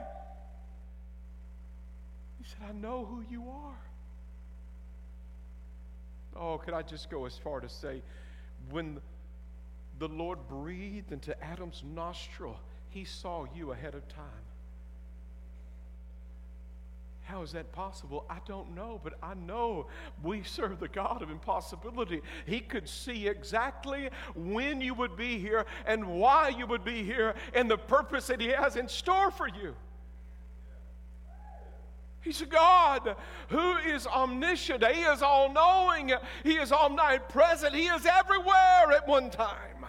He 2.40 2.46
said, 2.46 2.70
I 2.70 2.72
know 2.72 3.06
who 3.06 3.24
you 3.30 3.44
are. 3.50 3.78
Oh, 6.36 6.58
could 6.58 6.74
I 6.74 6.82
just 6.82 7.10
go 7.10 7.26
as 7.26 7.38
far 7.38 7.60
to 7.60 7.68
say, 7.68 8.02
when 8.72 9.00
the 10.00 10.08
Lord 10.08 10.40
breathed 10.48 11.12
into 11.12 11.42
Adam's 11.44 11.84
nostril, 11.86 12.60
he 12.90 13.04
saw 13.04 13.46
you 13.56 13.72
ahead 13.72 13.96
of 13.96 14.08
time. 14.08 14.26
How 17.30 17.44
is 17.44 17.52
that 17.52 17.72
possible? 17.72 18.26
I 18.28 18.40
don't 18.48 18.74
know, 18.74 19.00
but 19.04 19.14
I 19.22 19.36
know 19.36 19.86
we 20.24 20.42
serve 20.42 20.80
the 20.80 20.88
God 20.88 21.22
of 21.22 21.30
impossibility. 21.30 22.22
He 22.48 22.60
could 22.60 22.90
see 22.90 23.28
exactly 23.28 24.10
when 24.34 24.82
you 24.82 24.96
would 24.96 25.16
be 25.16 25.38
here 25.38 25.68
and 25.86 26.08
why 26.08 26.50
you 26.50 26.66
would 26.66 26.84
be 26.84 27.04
here 27.04 27.36
and 27.54 27.70
the 27.70 27.78
purpose 27.78 28.26
that 28.28 28.42
He 28.42 28.48
has 28.48 28.78
in 28.78 28.88
store 28.88 29.30
for 29.30 29.48
you. 29.48 29.76
He's 32.22 32.42
a 32.42 32.46
God 32.46 33.16
who 33.48 33.78
is 33.78 34.06
omniscient. 34.06 34.86
He 34.86 35.02
is 35.02 35.22
all 35.22 35.52
knowing. 35.52 36.12
He 36.44 36.54
is 36.54 36.72
omnipresent. 36.72 37.74
He 37.74 37.86
is 37.86 38.06
everywhere 38.06 38.92
at 38.92 39.08
one 39.08 39.30
time. 39.30 39.86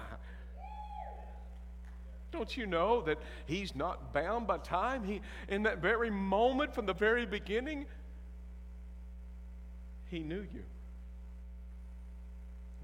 Don't 2.31 2.57
you 2.57 2.67
know 2.67 3.01
that 3.03 3.19
he's 3.47 3.75
not 3.75 4.13
bound 4.13 4.47
by 4.47 4.59
time? 4.59 5.03
He, 5.03 5.21
in 5.49 5.65
that 5.65 5.79
very 5.79 6.11
moment, 6.11 6.73
from 6.73 6.87
the 6.87 6.95
very 6.95 7.27
beginning, 7.27 7.87
he 10.07 10.21
knew 10.21 10.47
you. 10.55 10.63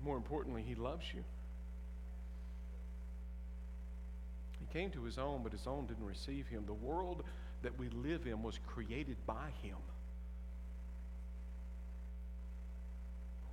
More 0.02 0.16
importantly, 0.16 0.64
he 0.66 0.74
loves 0.74 1.04
you. 1.14 1.22
He 4.58 4.66
came 4.72 4.90
to 4.90 5.02
his 5.04 5.16
own, 5.16 5.42
but 5.42 5.52
his 5.52 5.66
own 5.66 5.86
didn't 5.86 6.06
receive 6.06 6.48
him. 6.48 6.64
The 6.66 6.74
world 6.74 7.22
that 7.62 7.78
we 7.78 7.88
live 7.88 8.26
in 8.26 8.42
was 8.42 8.58
created 8.66 9.16
by 9.26 9.50
him. 9.62 9.76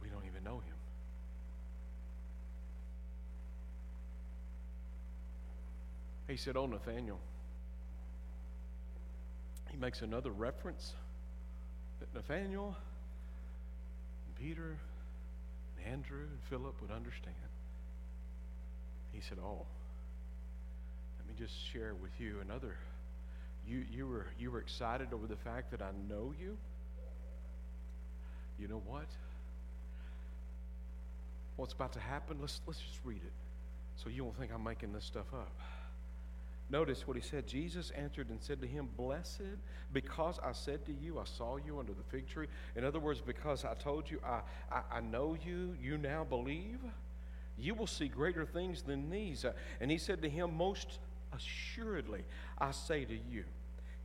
We 0.02 0.10
don't 0.10 0.26
even 0.26 0.44
know 0.44 0.58
him. 0.58 0.76
He 6.28 6.38
said, 6.38 6.58
Oh, 6.58 6.66
Nathaniel. 6.66 7.20
He 9.70 9.78
makes 9.78 10.02
another 10.02 10.32
reference 10.32 10.94
that 12.00 12.14
Nathaniel, 12.14 12.76
Peter, 14.40 14.78
and 15.78 15.94
Andrew, 15.94 16.20
and 16.20 16.40
Philip 16.50 16.80
would 16.82 16.92
understand. 16.92 17.36
He 19.12 19.22
said, 19.22 19.38
Oh, 19.44 19.66
let 21.18 21.28
me 21.28 21.34
just 21.38 21.54
share 21.72 21.96
with 21.96 22.12
you 22.20 22.40
another. 22.42 22.76
You, 23.68 23.86
you, 23.92 24.08
were, 24.08 24.28
you 24.38 24.52
were 24.52 24.60
excited 24.60 25.14
over 25.14 25.28
the 25.28 25.38
fact 25.38 25.72
that 25.72 25.82
I 25.82 25.92
know 26.10 26.34
you. 26.40 26.58
You 28.60 28.68
know 28.68 28.82
what? 28.86 29.08
What's 31.56 31.74
about 31.74 31.94
to 31.94 32.00
happen? 32.00 32.38
Let's, 32.42 32.62
let's 32.68 32.80
just 32.80 33.00
read 33.04 33.22
it 33.24 33.32
so 33.96 34.10
you 34.10 34.24
won't 34.24 34.38
think 34.38 34.52
I'm 34.54 34.64
making 34.64 34.94
this 34.94 35.06
stuff 35.06 35.28
up. 35.34 35.52
Notice 36.70 37.08
what 37.08 37.16
he 37.16 37.22
said. 37.22 37.46
Jesus 37.46 37.92
answered 37.92 38.30
and 38.30 38.42
said 38.42 38.62
to 38.62 38.68
him, 38.68 38.90
Blessed, 38.98 39.60
because 39.92 40.40
I 40.44 40.54
said 40.54 40.86
to 40.86 40.94
you, 40.94 41.20
I 41.20 41.26
saw 41.26 41.58
you 41.58 41.80
under 41.80 41.94
the 41.94 42.04
fig 42.10 42.28
tree. 42.28 42.48
In 42.76 42.84
other 42.84 43.00
words, 43.00 43.22
because 43.22 43.66
I 43.66 43.76
told 43.76 44.10
you, 44.10 44.20
I, 44.26 44.42
I, 44.72 44.98
I 44.98 45.02
know 45.02 45.38
you, 45.46 45.76
you 45.82 45.98
now 45.98 46.24
believe. 46.24 46.80
You 47.60 47.76
will 47.76 47.88
see 47.88 48.08
greater 48.08 48.46
things 48.46 48.82
than 48.82 49.10
these. 49.10 49.46
Uh, 49.46 49.54
and 49.80 49.92
he 49.92 49.98
said 49.98 50.22
to 50.24 50.30
him, 50.30 50.56
Most 50.58 51.00
assuredly, 51.36 52.24
I 52.58 52.72
say 52.72 53.06
to 53.06 53.14
you, 53.14 53.44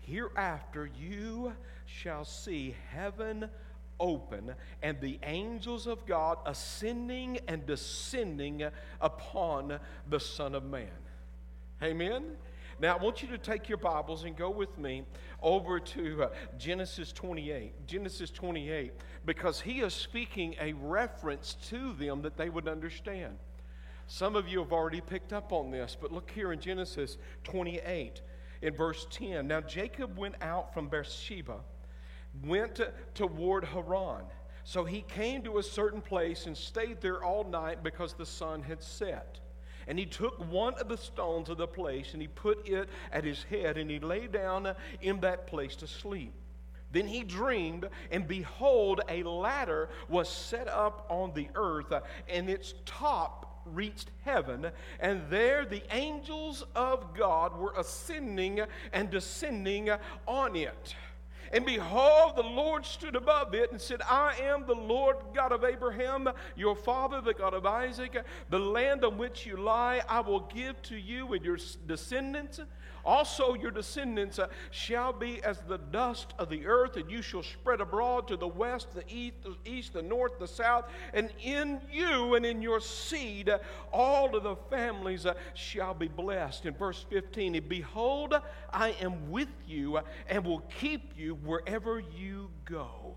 hereafter 0.01 0.91
you 0.99 1.53
shall 1.87 2.25
see 2.25 2.75
heaven 2.91 3.49
open 4.01 4.55
and 4.83 5.01
the 5.01 5.19
angels 5.23 5.87
of 5.87 6.07
God 6.07 6.39
ascending 6.47 7.41
and 7.49 7.67
descending 7.67 8.63
upon 9.01 9.79
the 10.09 10.21
Son 10.21 10.55
of 10.55 10.65
Man. 10.65 10.89
Amen? 11.83 12.37
Now, 12.81 12.97
I 12.97 13.03
want 13.03 13.23
you 13.23 13.29
to 13.29 13.39
take 13.39 13.69
your 13.69 13.79
Bibles 13.79 14.23
and 14.23 14.37
go 14.37 14.51
with 14.51 14.79
me 14.79 15.03
over 15.43 15.81
to 15.81 16.25
uh, 16.25 16.29
Genesis 16.59 17.13
28. 17.13 17.87
Genesis 17.89 18.31
28, 18.31 18.93
because 19.27 19.61
he 19.61 19.81
is 19.81 19.93
speaking 19.93 20.55
a 20.61 20.75
reference 20.75 21.57
to 21.69 21.93
them 21.95 22.23
that 22.23 22.37
they 22.37 22.49
would 22.49 22.69
understand. 22.69 23.37
Some 24.09 24.37
of 24.37 24.49
you 24.49 24.61
have 24.61 24.73
already 24.73 25.03
picked 25.03 25.35
up 25.35 25.53
on 25.53 25.71
this, 25.71 25.97
but 26.01 26.11
look 26.11 26.31
here 26.31 26.53
in 26.53 26.61
Genesis 26.61 27.19
28, 27.45 28.23
in 28.63 28.75
verse 28.75 29.07
10. 29.11 29.47
Now, 29.47 29.61
Jacob 29.61 30.17
went 30.17 30.35
out 30.41 30.73
from 30.73 30.89
Beersheba, 30.89 31.59
went 32.43 32.77
to, 32.77 32.91
toward 33.15 33.67
Haran. 33.67 34.25
So 34.65 34.85
he 34.85 35.03
came 35.03 35.43
to 35.43 35.59
a 35.59 35.63
certain 35.63 36.01
place 36.01 36.47
and 36.47 36.57
stayed 36.57 37.03
there 37.03 37.23
all 37.23 37.45
night 37.45 37.83
because 37.83 38.15
the 38.15 38.25
sun 38.25 38.63
had 38.63 38.83
set. 38.83 39.41
And 39.87 39.99
he 39.99 40.07
took 40.07 40.39
one 40.51 40.75
of 40.75 40.89
the 40.89 40.97
stones 40.97 41.51
of 41.51 41.59
the 41.59 41.67
place 41.67 42.13
and 42.15 42.23
he 42.23 42.29
put 42.29 42.67
it 42.67 42.89
at 43.13 43.25
his 43.25 43.43
head 43.45 43.77
and 43.77 43.91
he 43.91 43.99
lay 43.99 44.27
down 44.27 44.75
in 45.03 45.21
that 45.21 45.47
place 45.47 45.77
to 45.77 45.87
sleep. 45.87 46.33
Then 46.93 47.07
he 47.07 47.23
dreamed, 47.23 47.89
and 48.11 48.27
behold, 48.27 49.03
a 49.09 49.23
ladder 49.23 49.91
was 50.09 50.29
set 50.29 50.69
up 50.69 51.07
on 51.11 51.35
the 51.35 51.49
earth, 51.55 51.93
and 52.29 52.49
its 52.49 52.73
top 52.87 53.48
reached 53.75 54.11
heaven, 54.25 54.71
and 55.01 55.23
there 55.31 55.65
the 55.65 55.83
angels 55.95 56.65
of 56.75 57.15
God 57.17 57.57
were 57.57 57.75
ascending 57.77 58.61
and 58.93 59.11
descending 59.11 59.91
on 60.27 60.57
it. 60.57 60.95
And 61.53 61.65
behold, 61.65 62.37
the 62.37 62.43
Lord 62.43 62.85
stood 62.85 63.17
above 63.17 63.55
it 63.55 63.73
and 63.73 63.81
said, 63.81 64.03
I 64.03 64.37
am 64.43 64.67
the 64.67 64.75
Lord 64.75 65.17
God 65.35 65.53
of 65.53 65.65
Abraham, 65.65 66.29
your 66.57 66.77
father, 66.77 67.21
the 67.23 67.33
God 67.33 67.55
of 67.55 67.65
Isaac. 67.65 68.23
The 68.51 68.59
land 68.59 69.05
on 69.05 69.17
which 69.17 69.47
you 69.47 69.57
lie, 69.57 70.03
I 70.09 70.21
will 70.21 70.41
give 70.41 70.81
to 70.83 70.97
you 70.97 71.33
and 71.33 71.43
your 71.43 71.59
descendants. 71.87 72.61
Also, 73.09 73.55
your 73.55 73.71
descendants 73.71 74.39
uh, 74.39 74.49
shall 74.71 75.15
be 75.15 75.43
as 75.43 75.61
the 75.61 75.79
dust 75.79 76.35
of 76.39 76.51
the 76.51 76.67
earth, 76.67 76.99
and 76.99 77.11
you 77.11 77.23
shall 77.23 77.43
spread 77.43 77.81
abroad 77.81 78.29
to 78.29 78.37
the 78.37 78.47
west, 78.47 78.89
the 78.95 79.03
east, 79.09 79.37
the, 79.43 79.57
east, 79.65 79.95
the 79.95 80.03
north, 80.03 80.39
the 80.39 80.47
south. 80.47 80.85
And 81.15 81.31
in 81.43 81.81
you 81.91 82.35
and 82.35 82.45
in 82.45 82.61
your 82.61 82.81
seed, 82.81 83.49
uh, 83.49 83.61
all 83.95 84.37
of 84.37 84.43
the 84.43 84.57
families 84.69 85.25
uh, 85.25 85.33
shall 85.55 85.95
be 85.95 86.07
blessed. 86.07 86.67
In 86.67 86.75
verse 86.75 87.07
15, 87.09 87.55
and 87.55 87.67
behold, 87.67 88.35
I 88.75 88.91
am 89.01 89.31
with 89.31 89.49
you 89.67 90.01
and 90.29 90.45
will 90.45 90.63
keep 90.79 91.17
you 91.17 91.37
wherever 91.37 92.01
you 92.15 92.51
go. 92.67 93.17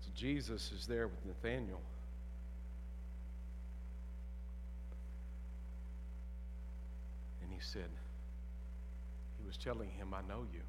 So 0.00 0.08
Jesus 0.14 0.72
is 0.72 0.86
there 0.86 1.08
with 1.08 1.26
Nathaniel. 1.26 1.82
He 7.60 7.66
said, 7.66 7.90
he 9.38 9.46
was 9.46 9.58
telling 9.58 9.90
him, 9.90 10.14
I 10.14 10.22
know 10.26 10.46
you. 10.50 10.60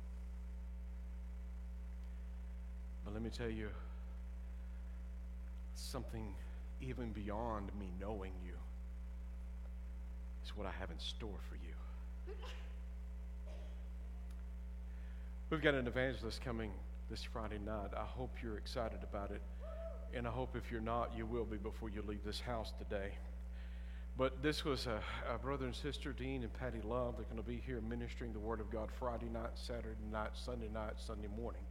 But 3.05 3.13
let 3.13 3.23
me 3.23 3.29
tell 3.29 3.49
you 3.49 3.69
something 5.73 6.35
even 6.81 7.11
beyond 7.11 7.71
me 7.79 7.93
knowing 7.99 8.33
you 8.45 8.53
is 10.43 10.55
what 10.57 10.67
I 10.67 10.71
have 10.79 10.91
in 10.91 10.99
store 10.99 11.39
for 11.49 11.55
you. 11.55 12.35
We've 15.49 15.61
got 15.61 15.75
an 15.75 15.87
evangelist 15.87 16.41
coming 16.41 16.71
this 17.09 17.23
Friday 17.23 17.59
night. 17.65 17.91
I 17.95 18.03
hope 18.03 18.31
you're 18.43 18.57
excited 18.57 18.99
about 19.01 19.31
it. 19.31 19.41
And 20.13 20.27
I 20.27 20.31
hope 20.31 20.57
if 20.57 20.69
you're 20.69 20.81
not, 20.81 21.11
you 21.15 21.25
will 21.25 21.45
be 21.45 21.55
before 21.55 21.89
you 21.89 22.03
leave 22.05 22.25
this 22.25 22.41
house 22.41 22.73
today. 22.77 23.11
But 24.21 24.43
this 24.43 24.63
was 24.63 24.85
a, 24.85 25.01
a, 25.33 25.39
brother 25.39 25.65
and 25.65 25.73
sister, 25.73 26.13
Dean 26.13 26.43
and 26.43 26.53
Patty 26.53 26.79
Love. 26.83 27.15
They're 27.17 27.25
going 27.25 27.41
to 27.41 27.41
be 27.41 27.59
here 27.65 27.81
ministering 27.81 28.33
the 28.33 28.39
Word 28.39 28.59
of 28.59 28.69
God 28.69 28.89
Friday 28.99 29.25
night, 29.33 29.49
Saturday 29.55 29.95
night, 30.11 30.29
Sunday 30.35 30.69
night, 30.71 30.93
Sunday 31.03 31.27
morning. 31.35 31.63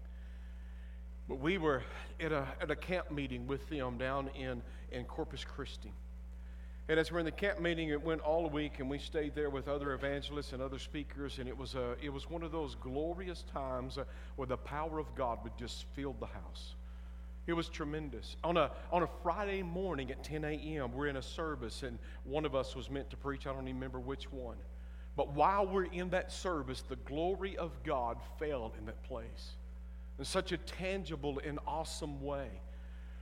But 1.29 1.39
we 1.39 1.59
were 1.59 1.85
at 2.19 2.33
a, 2.33 2.49
at 2.61 2.69
a 2.69 2.75
camp 2.75 3.13
meeting 3.13 3.47
with 3.47 3.69
them 3.69 3.99
down 3.99 4.31
in, 4.35 4.63
in 4.91 5.05
Corpus 5.05 5.45
Christi. 5.45 5.93
And 6.89 6.99
as 6.99 7.13
we're 7.13 7.21
in 7.21 7.25
the 7.25 7.31
camp 7.31 7.61
meeting, 7.61 7.91
it 7.91 8.03
went 8.03 8.21
all 8.21 8.51
week, 8.51 8.81
and 8.81 8.91
we 8.91 8.99
stayed 8.99 9.37
there 9.37 9.49
with 9.49 9.69
other 9.69 9.93
evangelists 9.93 10.53
and 10.53 10.61
other 10.61 10.81
speakers. 10.81 11.39
And 11.39 11.49
it 11.49 11.57
was, 11.57 11.77
a, 11.77 11.95
it 12.03 12.13
was 12.13 12.29
one 12.29 12.43
of 12.43 12.51
those 12.51 12.75
glorious 12.75 13.45
times 13.53 13.97
uh, 13.97 14.03
where 14.35 14.49
the 14.49 14.57
power 14.57 14.99
of 14.99 15.15
God 15.15 15.39
would 15.45 15.57
just 15.57 15.85
fill 15.95 16.17
the 16.19 16.27
house. 16.27 16.75
It 17.47 17.53
was 17.55 17.69
tremendous. 17.69 18.37
On 18.45 18.57
a, 18.57 18.71
on 18.93 19.03
a 19.03 19.09
Friday 19.23 19.63
morning 19.63 20.11
at 20.11 20.23
10 20.23 20.45
a.m., 20.45 20.93
we're 20.93 21.09
in 21.09 21.17
a 21.17 21.23
service, 21.23 21.83
and 21.83 21.99
one 22.25 22.45
of 22.45 22.55
us 22.55 22.77
was 22.77 22.91
meant 22.91 23.11
to 23.11 23.17
preach. 23.17 23.47
I 23.47 23.53
don't 23.53 23.63
even 23.63 23.75
remember 23.77 23.99
which 23.99 24.31
one. 24.31 24.57
But 25.17 25.33
while 25.33 25.67
we're 25.67 25.85
in 25.85 26.11
that 26.11 26.31
service, 26.31 26.83
the 26.89 26.97
glory 26.97 27.57
of 27.57 27.83
God 27.83 28.19
fell 28.39 28.73
in 28.79 28.87
that 28.87 29.03
place 29.03 29.57
in 30.19 30.25
such 30.25 30.53
a 30.53 30.59
tangible 30.59 31.41
and 31.45 31.59
awesome 31.67 32.23
way 32.23 32.49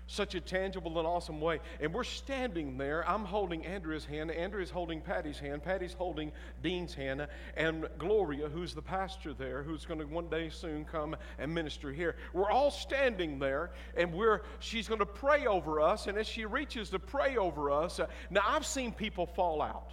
such 0.09 0.35
a 0.35 0.41
tangible 0.41 0.99
and 0.99 1.07
awesome 1.07 1.41
way. 1.41 1.61
And 1.81 1.93
we're 1.93 2.03
standing 2.03 2.79
there. 2.79 3.09
I'm 3.09 3.25
holding 3.25 3.65
Andrea's 3.65 4.07
hand. 4.07 4.31
Andrea's 4.31 4.71
holding 4.71 5.03
Patty's 5.03 5.39
hand. 5.39 5.63
Patty's 5.63 5.93
holding 5.93 6.33
Dean's 6.63 6.95
hand. 6.95 7.29
And 7.57 7.87
Gloria, 7.99 8.49
who's 8.49 8.75
the 8.75 8.83
pastor 8.83 9.35
there, 9.35 9.63
who's 9.63 9.85
going 9.85 10.01
to 10.01 10.07
one 10.07 10.29
day 10.29 10.49
soon 10.49 10.87
come 10.87 11.15
and 11.39 11.55
minister 11.55 11.93
here. 11.93 12.17
We're 12.33 12.51
all 12.51 12.71
standing 12.71 13.39
there, 13.39 13.71
and 13.97 14.13
we're 14.13 14.43
she's 14.61 14.89
going 14.89 15.01
to 15.01 15.07
pray 15.07 15.47
over 15.47 15.81
us. 15.81 16.07
And 16.07 16.17
as 16.17 16.27
she 16.27 16.47
reaches 16.47 16.89
to 16.91 16.99
pray 16.99 17.37
over 17.37 17.71
us, 17.71 18.01
uh, 18.01 18.07
now 18.31 18.43
I've 18.47 18.67
seen 18.67 18.93
people 18.93 19.27
fall 19.27 19.61
out. 19.61 19.93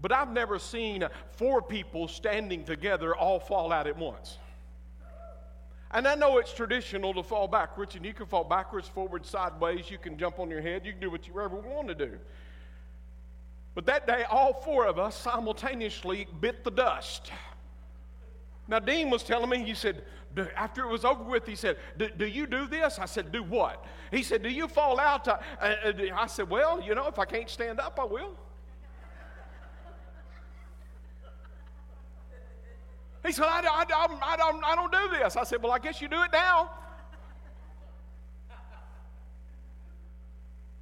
But 0.00 0.12
I've 0.12 0.30
never 0.32 0.58
seen 0.60 1.04
four 1.32 1.60
people 1.60 2.06
standing 2.06 2.64
together 2.64 3.14
all 3.14 3.40
fall 3.40 3.72
out 3.72 3.88
at 3.88 3.98
once. 3.98 4.38
And 5.92 6.06
I 6.06 6.14
know 6.14 6.38
it's 6.38 6.52
traditional 6.52 7.12
to 7.14 7.22
fall 7.22 7.48
backwards, 7.48 7.96
and 7.96 8.04
you 8.04 8.14
can 8.14 8.26
fall 8.26 8.44
backwards, 8.44 8.86
forward, 8.86 9.26
sideways. 9.26 9.90
You 9.90 9.98
can 9.98 10.16
jump 10.16 10.38
on 10.38 10.48
your 10.48 10.60
head. 10.60 10.86
You 10.86 10.92
can 10.92 11.00
do 11.00 11.10
what 11.10 11.26
you 11.26 11.40
ever 11.40 11.56
want 11.56 11.88
to 11.88 11.94
do. 11.94 12.18
But 13.74 13.86
that 13.86 14.06
day, 14.06 14.24
all 14.30 14.52
four 14.52 14.86
of 14.86 14.98
us 14.98 15.16
simultaneously 15.16 16.28
bit 16.40 16.64
the 16.64 16.70
dust. 16.70 17.32
Now, 18.68 18.78
Dean 18.78 19.10
was 19.10 19.24
telling 19.24 19.50
me, 19.50 19.64
he 19.64 19.74
said, 19.74 20.04
after 20.56 20.84
it 20.84 20.88
was 20.88 21.04
over 21.04 21.24
with, 21.24 21.44
he 21.44 21.56
said, 21.56 21.76
Do 21.96 22.26
you 22.26 22.46
do 22.46 22.68
this? 22.68 23.00
I 23.00 23.06
said, 23.06 23.32
Do 23.32 23.42
what? 23.42 23.84
He 24.12 24.22
said, 24.22 24.44
Do 24.44 24.48
you 24.48 24.68
fall 24.68 25.00
out? 25.00 25.26
Uh, 25.26 25.38
uh, 25.60 25.92
I 26.14 26.26
said, 26.28 26.48
Well, 26.48 26.80
you 26.80 26.94
know, 26.94 27.08
if 27.08 27.18
I 27.18 27.24
can't 27.24 27.50
stand 27.50 27.80
up, 27.80 27.98
I 28.00 28.04
will. 28.04 28.36
He 33.24 33.32
said, 33.32 33.44
I, 33.44 33.60
I, 33.60 33.84
I, 33.88 34.32
I, 34.32 34.36
don't, 34.36 34.64
I 34.64 34.74
don't 34.74 34.92
do 34.92 35.18
this. 35.18 35.36
I 35.36 35.44
said, 35.44 35.62
Well, 35.62 35.72
I 35.72 35.78
guess 35.78 36.00
you 36.00 36.08
do 36.08 36.22
it 36.22 36.30
now. 36.32 36.70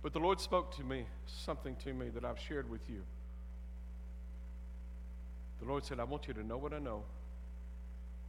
But 0.03 0.13
the 0.13 0.21
Lord 0.21 0.41
spoke 0.41 0.75
to 0.77 0.85
me, 0.85 1.07
something 1.27 1.75
to 1.85 1.93
me 1.93 2.09
that 2.11 2.25
I've 2.25 2.39
shared 2.39 2.71
with 2.71 2.89
you. 2.89 3.03
The 5.61 5.67
Lord 5.67 5.85
said, 5.85 5.99
I 5.99 6.05
want 6.05 6.29
you 6.29 6.35
to 6.35 6.47
know 6.47 6.57
what 6.57 6.73
I 6.73 6.79
know. 6.79 7.03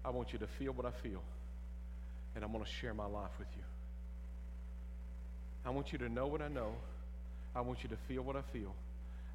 I 0.04 0.10
want 0.10 0.34
you 0.34 0.40
to 0.40 0.48
feel 0.48 0.72
what 0.72 0.86
I 0.86 0.92
feel. 0.92 1.22
And 2.36 2.44
I'm 2.44 2.52
going 2.52 2.64
to 2.64 2.70
share 2.70 2.94
my 2.94 3.06
life 3.06 3.32
with 3.38 3.48
you. 3.56 3.64
I 5.66 5.70
want 5.70 5.92
you 5.92 6.00
to 6.00 6.10
know 6.10 6.26
what 6.26 6.42
I 6.42 6.48
know. 6.48 6.74
I 7.56 7.62
want 7.62 7.84
you 7.84 7.90
to 7.90 7.98
feel 8.08 8.24
what 8.24 8.36
I 8.36 8.42
feel. 8.42 8.74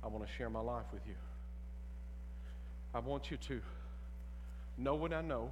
I 0.03 0.09
want 0.09 0.27
to 0.27 0.33
share 0.33 0.51
my 0.51 0.61
life 0.61 0.87
with 0.93 1.03
you. 1.07 1.15
I 2.95 2.99
want 2.99 3.31
you 3.31 3.37
to 3.37 3.61
know 4.77 4.95
what 4.95 5.13
I 5.13 5.21
know. 5.21 5.51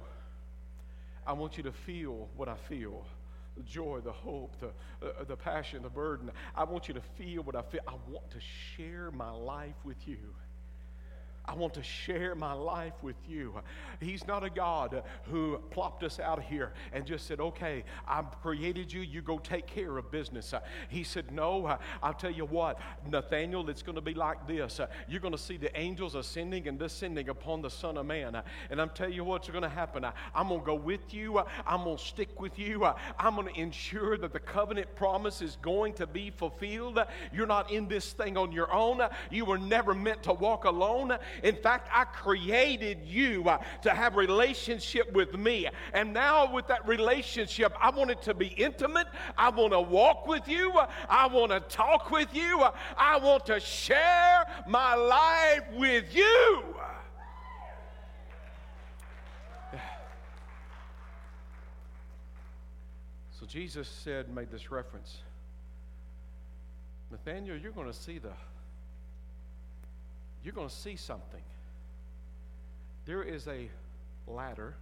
I 1.25 1.33
want 1.33 1.57
you 1.57 1.63
to 1.63 1.71
feel 1.71 2.29
what 2.35 2.49
I 2.49 2.55
feel 2.55 3.05
the 3.55 3.63
joy, 3.63 3.99
the 4.03 4.11
hope, 4.11 4.55
the, 4.59 4.67
uh, 5.07 5.23
the 5.27 5.35
passion, 5.35 5.83
the 5.83 5.89
burden. 5.89 6.31
I 6.55 6.63
want 6.63 6.87
you 6.87 6.93
to 6.95 7.01
feel 7.17 7.43
what 7.43 7.55
I 7.55 7.61
feel. 7.61 7.81
I 7.87 7.93
want 8.09 8.29
to 8.31 8.39
share 8.39 9.11
my 9.11 9.29
life 9.29 9.75
with 9.83 10.07
you. 10.07 10.17
I 11.45 11.55
want 11.55 11.73
to 11.73 11.83
share 11.83 12.35
my 12.35 12.53
life 12.53 12.93
with 13.01 13.17
you. 13.27 13.53
He's 13.99 14.25
not 14.25 14.45
a 14.45 14.49
God 14.49 15.03
who 15.23 15.59
plopped 15.71 16.03
us 16.03 16.19
out 16.19 16.37
of 16.37 16.45
here 16.45 16.71
and 16.93 17.05
just 17.05 17.27
said, 17.27 17.41
okay, 17.41 17.83
I've 18.07 18.41
created 18.41 18.93
you, 18.93 19.01
you 19.01 19.21
go 19.21 19.39
take 19.39 19.67
care 19.67 19.97
of 19.97 20.09
business. 20.09 20.53
He 20.87 21.03
said, 21.03 21.33
no, 21.33 21.77
I'll 22.01 22.13
tell 22.13 22.31
you 22.31 22.45
what, 22.45 22.79
Nathaniel, 23.09 23.69
it's 23.69 23.83
going 23.83 23.95
to 23.95 24.01
be 24.01 24.13
like 24.13 24.47
this. 24.47 24.79
You're 25.09 25.19
going 25.19 25.33
to 25.33 25.37
see 25.37 25.57
the 25.57 25.77
angels 25.77 26.15
ascending 26.15 26.67
and 26.67 26.79
descending 26.79 27.27
upon 27.27 27.61
the 27.61 27.69
Son 27.69 27.97
of 27.97 28.05
Man. 28.05 28.41
And 28.69 28.81
I'm 28.81 28.91
telling 28.91 29.13
you 29.13 29.25
what's 29.25 29.49
going 29.49 29.63
to 29.63 29.69
happen. 29.69 30.05
I'm 30.33 30.47
going 30.47 30.61
to 30.61 30.65
go 30.65 30.75
with 30.75 31.13
you, 31.13 31.39
I'm 31.67 31.83
going 31.83 31.97
to 31.97 32.03
stick 32.03 32.39
with 32.39 32.57
you, 32.57 32.85
I'm 33.19 33.35
going 33.35 33.53
to 33.53 33.59
ensure 33.59 34.17
that 34.17 34.31
the 34.31 34.39
covenant 34.39 34.95
promise 34.95 35.41
is 35.41 35.57
going 35.61 35.93
to 35.95 36.07
be 36.07 36.29
fulfilled. 36.29 36.99
You're 37.33 37.47
not 37.47 37.69
in 37.69 37.89
this 37.89 38.13
thing 38.13 38.37
on 38.37 38.53
your 38.53 38.73
own, 38.73 39.01
you 39.29 39.43
were 39.43 39.57
never 39.57 39.93
meant 39.93 40.23
to 40.23 40.33
walk 40.33 40.63
alone. 40.63 41.17
In 41.41 41.55
fact, 41.55 41.89
I 41.91 42.05
created 42.05 42.99
you 43.05 43.49
uh, 43.49 43.57
to 43.81 43.91
have 43.91 44.15
relationship 44.15 45.11
with 45.13 45.37
me. 45.37 45.67
And 45.93 46.13
now 46.13 46.53
with 46.53 46.67
that 46.67 46.87
relationship, 46.87 47.73
I 47.81 47.89
want 47.89 48.11
it 48.11 48.21
to 48.23 48.33
be 48.33 48.47
intimate. 48.47 49.07
I 49.37 49.49
want 49.49 49.73
to 49.73 49.81
walk 49.81 50.27
with 50.27 50.47
you. 50.47 50.71
I 51.09 51.27
want 51.27 51.51
to 51.51 51.59
talk 51.61 52.11
with 52.11 52.33
you. 52.33 52.63
I 52.97 53.17
want 53.17 53.45
to 53.47 53.59
share 53.59 54.45
my 54.67 54.95
life 54.95 55.63
with 55.73 56.13
you. 56.15 56.63
So 63.39 63.47
Jesus 63.47 63.89
said, 63.89 64.33
made 64.33 64.49
this 64.51 64.71
reference. 64.71 65.17
Nathaniel, 67.11 67.57
you're 67.57 67.71
going 67.71 67.87
to 67.87 67.93
see 67.93 68.17
the 68.17 68.31
you're 70.43 70.53
going 70.53 70.69
to 70.69 70.75
see 70.75 70.95
something. 70.95 71.41
There 73.05 73.23
is 73.23 73.47
a 73.47 73.69
ladder, 74.27 74.75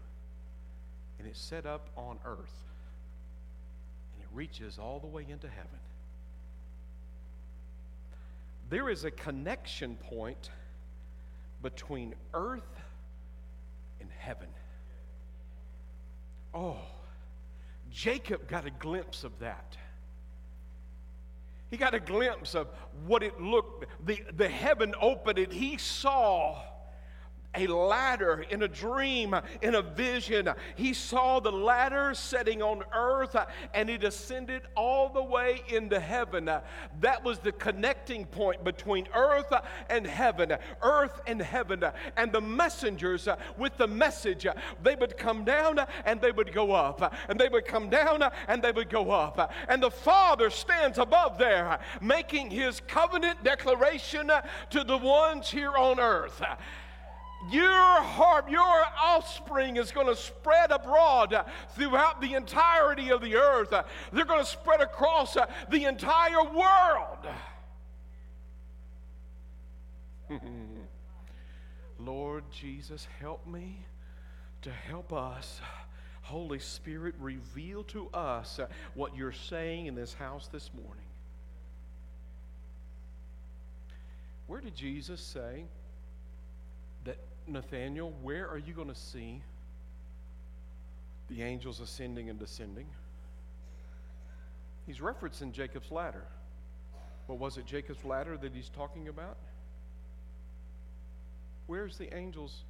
and 1.19 1.28
it's 1.28 1.39
set 1.39 1.65
up 1.65 1.89
on 1.95 2.17
earth, 2.26 2.63
and 4.13 4.24
it 4.24 4.30
reaches 4.34 4.78
all 4.78 5.00
the 5.00 5.08
way 5.08 5.26
into 5.28 5.47
heaven. 5.47 5.80
There 8.69 8.89
is 8.89 9.04
a 9.04 9.12
connection 9.12 9.95
point 9.95 10.50
between 11.62 12.15
earth 12.34 12.82
and 14.00 14.10
heaven. 14.17 14.47
Oh, 16.54 16.78
Jacob 17.91 18.47
got 18.47 18.65
a 18.65 18.71
glimpse 18.71 19.24
of 19.24 19.38
that. 19.39 19.78
He 21.71 21.77
got 21.77 21.93
a 21.93 21.99
glimpse 22.01 22.53
of 22.53 22.67
what 23.07 23.23
it 23.23 23.39
looked, 23.39 23.86
the, 24.05 24.21
the 24.36 24.49
heaven 24.49 24.93
opened 25.01 25.39
and 25.39 25.51
he 25.51 25.77
saw 25.77 26.62
a 27.55 27.67
ladder 27.67 28.45
in 28.49 28.63
a 28.63 28.67
dream, 28.67 29.35
in 29.61 29.75
a 29.75 29.81
vision. 29.81 30.49
He 30.75 30.93
saw 30.93 31.39
the 31.39 31.51
ladder 31.51 32.13
setting 32.13 32.61
on 32.61 32.83
earth 32.93 33.35
and 33.73 33.89
it 33.89 34.03
ascended 34.03 34.61
all 34.75 35.09
the 35.09 35.23
way 35.23 35.61
into 35.67 35.99
heaven. 35.99 36.45
That 36.99 37.23
was 37.23 37.39
the 37.39 37.51
connecting 37.51 38.25
point 38.25 38.63
between 38.63 39.07
earth 39.13 39.53
and 39.89 40.07
heaven, 40.07 40.55
earth 40.81 41.19
and 41.27 41.41
heaven. 41.41 41.83
And 42.15 42.31
the 42.31 42.41
messengers 42.41 43.27
with 43.57 43.77
the 43.77 43.87
message, 43.87 44.47
they 44.81 44.95
would 44.95 45.17
come 45.17 45.43
down 45.43 45.79
and 46.05 46.21
they 46.21 46.31
would 46.31 46.53
go 46.53 46.71
up, 46.71 47.13
and 47.27 47.39
they 47.39 47.49
would 47.49 47.65
come 47.65 47.89
down 47.89 48.23
and 48.47 48.61
they 48.61 48.71
would 48.71 48.89
go 48.89 49.11
up. 49.11 49.51
And 49.67 49.83
the 49.83 49.91
Father 49.91 50.49
stands 50.49 50.97
above 50.97 51.37
there 51.37 51.79
making 52.01 52.49
his 52.49 52.81
covenant 52.87 53.43
declaration 53.43 54.31
to 54.69 54.83
the 54.83 54.97
ones 54.97 55.49
here 55.49 55.75
on 55.75 55.99
earth 55.99 56.41
your 57.49 58.01
heart, 58.01 58.49
your 58.49 58.84
offspring 59.01 59.77
is 59.77 59.91
going 59.91 60.08
to 60.08 60.15
spread 60.15 60.71
abroad 60.71 61.45
throughout 61.75 62.21
the 62.21 62.34
entirety 62.34 63.12
of 63.12 63.21
the 63.21 63.36
earth. 63.36 63.73
They're 64.12 64.25
going 64.25 64.43
to 64.43 64.45
spread 64.45 64.82
across 64.82 65.36
the 65.69 65.86
entire 65.86 66.43
world. 66.43 67.27
Lord 71.99 72.43
Jesus, 72.51 73.08
help 73.19 73.45
me 73.47 73.86
to 74.62 74.71
help 74.71 75.13
us. 75.13 75.62
Holy 76.23 76.60
Spirit, 76.60 77.15
reveal 77.19 77.84
to 77.86 78.08
us 78.10 78.60
what 78.93 79.15
you're 79.15 79.32
saying 79.32 79.88
in 79.88 79.95
this 79.95 80.13
house 80.13 80.47
this 80.47 80.69
morning. 80.73 81.06
Where 84.47 84.62
did 84.62 84.75
Jesus 84.75 85.21
say 85.21 85.65
Nathaniel, 87.47 88.13
where 88.21 88.47
are 88.47 88.58
you 88.58 88.73
going 88.73 88.88
to 88.88 88.95
see 88.95 89.41
the 91.30 91.41
angels 91.41 91.80
ascending 91.80 92.30
and 92.30 92.39
descending? 92.39 92.88
He's 94.86 94.99
referencing 94.99 95.51
Jacob's 95.51 95.91
ladder. 95.91 96.23
But 97.27 97.36
was 97.36 97.58
it 97.58 97.65
Jacob's 97.65 98.04
ladder 98.04 98.38
that 98.38 98.54
he's 98.54 98.69
talking 98.69 99.08
about? 99.08 99.38
Where's 101.67 101.97
the 101.97 102.13
angels, 102.13 102.63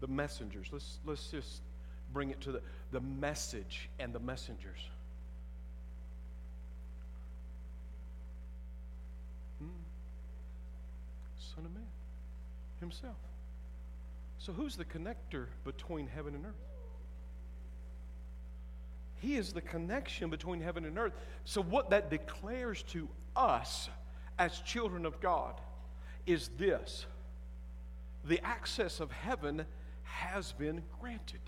the 0.00 0.06
messengers? 0.06 0.68
Let's, 0.70 0.98
let's 1.04 1.28
just 1.30 1.62
bring 2.12 2.30
it 2.30 2.40
to 2.42 2.52
the, 2.52 2.62
the 2.92 3.00
message 3.00 3.88
and 3.98 4.12
the 4.12 4.20
messengers. 4.20 4.78
Hmm. 9.58 9.68
Son 11.54 11.64
of 11.64 11.74
Man 11.74 11.82
himself. 12.78 13.16
So, 14.38 14.52
who's 14.52 14.76
the 14.76 14.84
connector 14.84 15.46
between 15.64 16.06
heaven 16.06 16.34
and 16.34 16.46
earth? 16.46 16.54
He 19.18 19.36
is 19.36 19.52
the 19.52 19.62
connection 19.62 20.30
between 20.30 20.60
heaven 20.60 20.84
and 20.84 20.98
earth. 20.98 21.14
So, 21.44 21.62
what 21.62 21.90
that 21.90 22.10
declares 22.10 22.82
to 22.90 23.08
us 23.34 23.88
as 24.38 24.60
children 24.60 25.06
of 25.06 25.20
God 25.20 25.60
is 26.26 26.50
this 26.58 27.06
the 28.24 28.44
access 28.44 29.00
of 29.00 29.10
heaven 29.12 29.64
has 30.02 30.52
been 30.52 30.82
granted. 31.00 31.40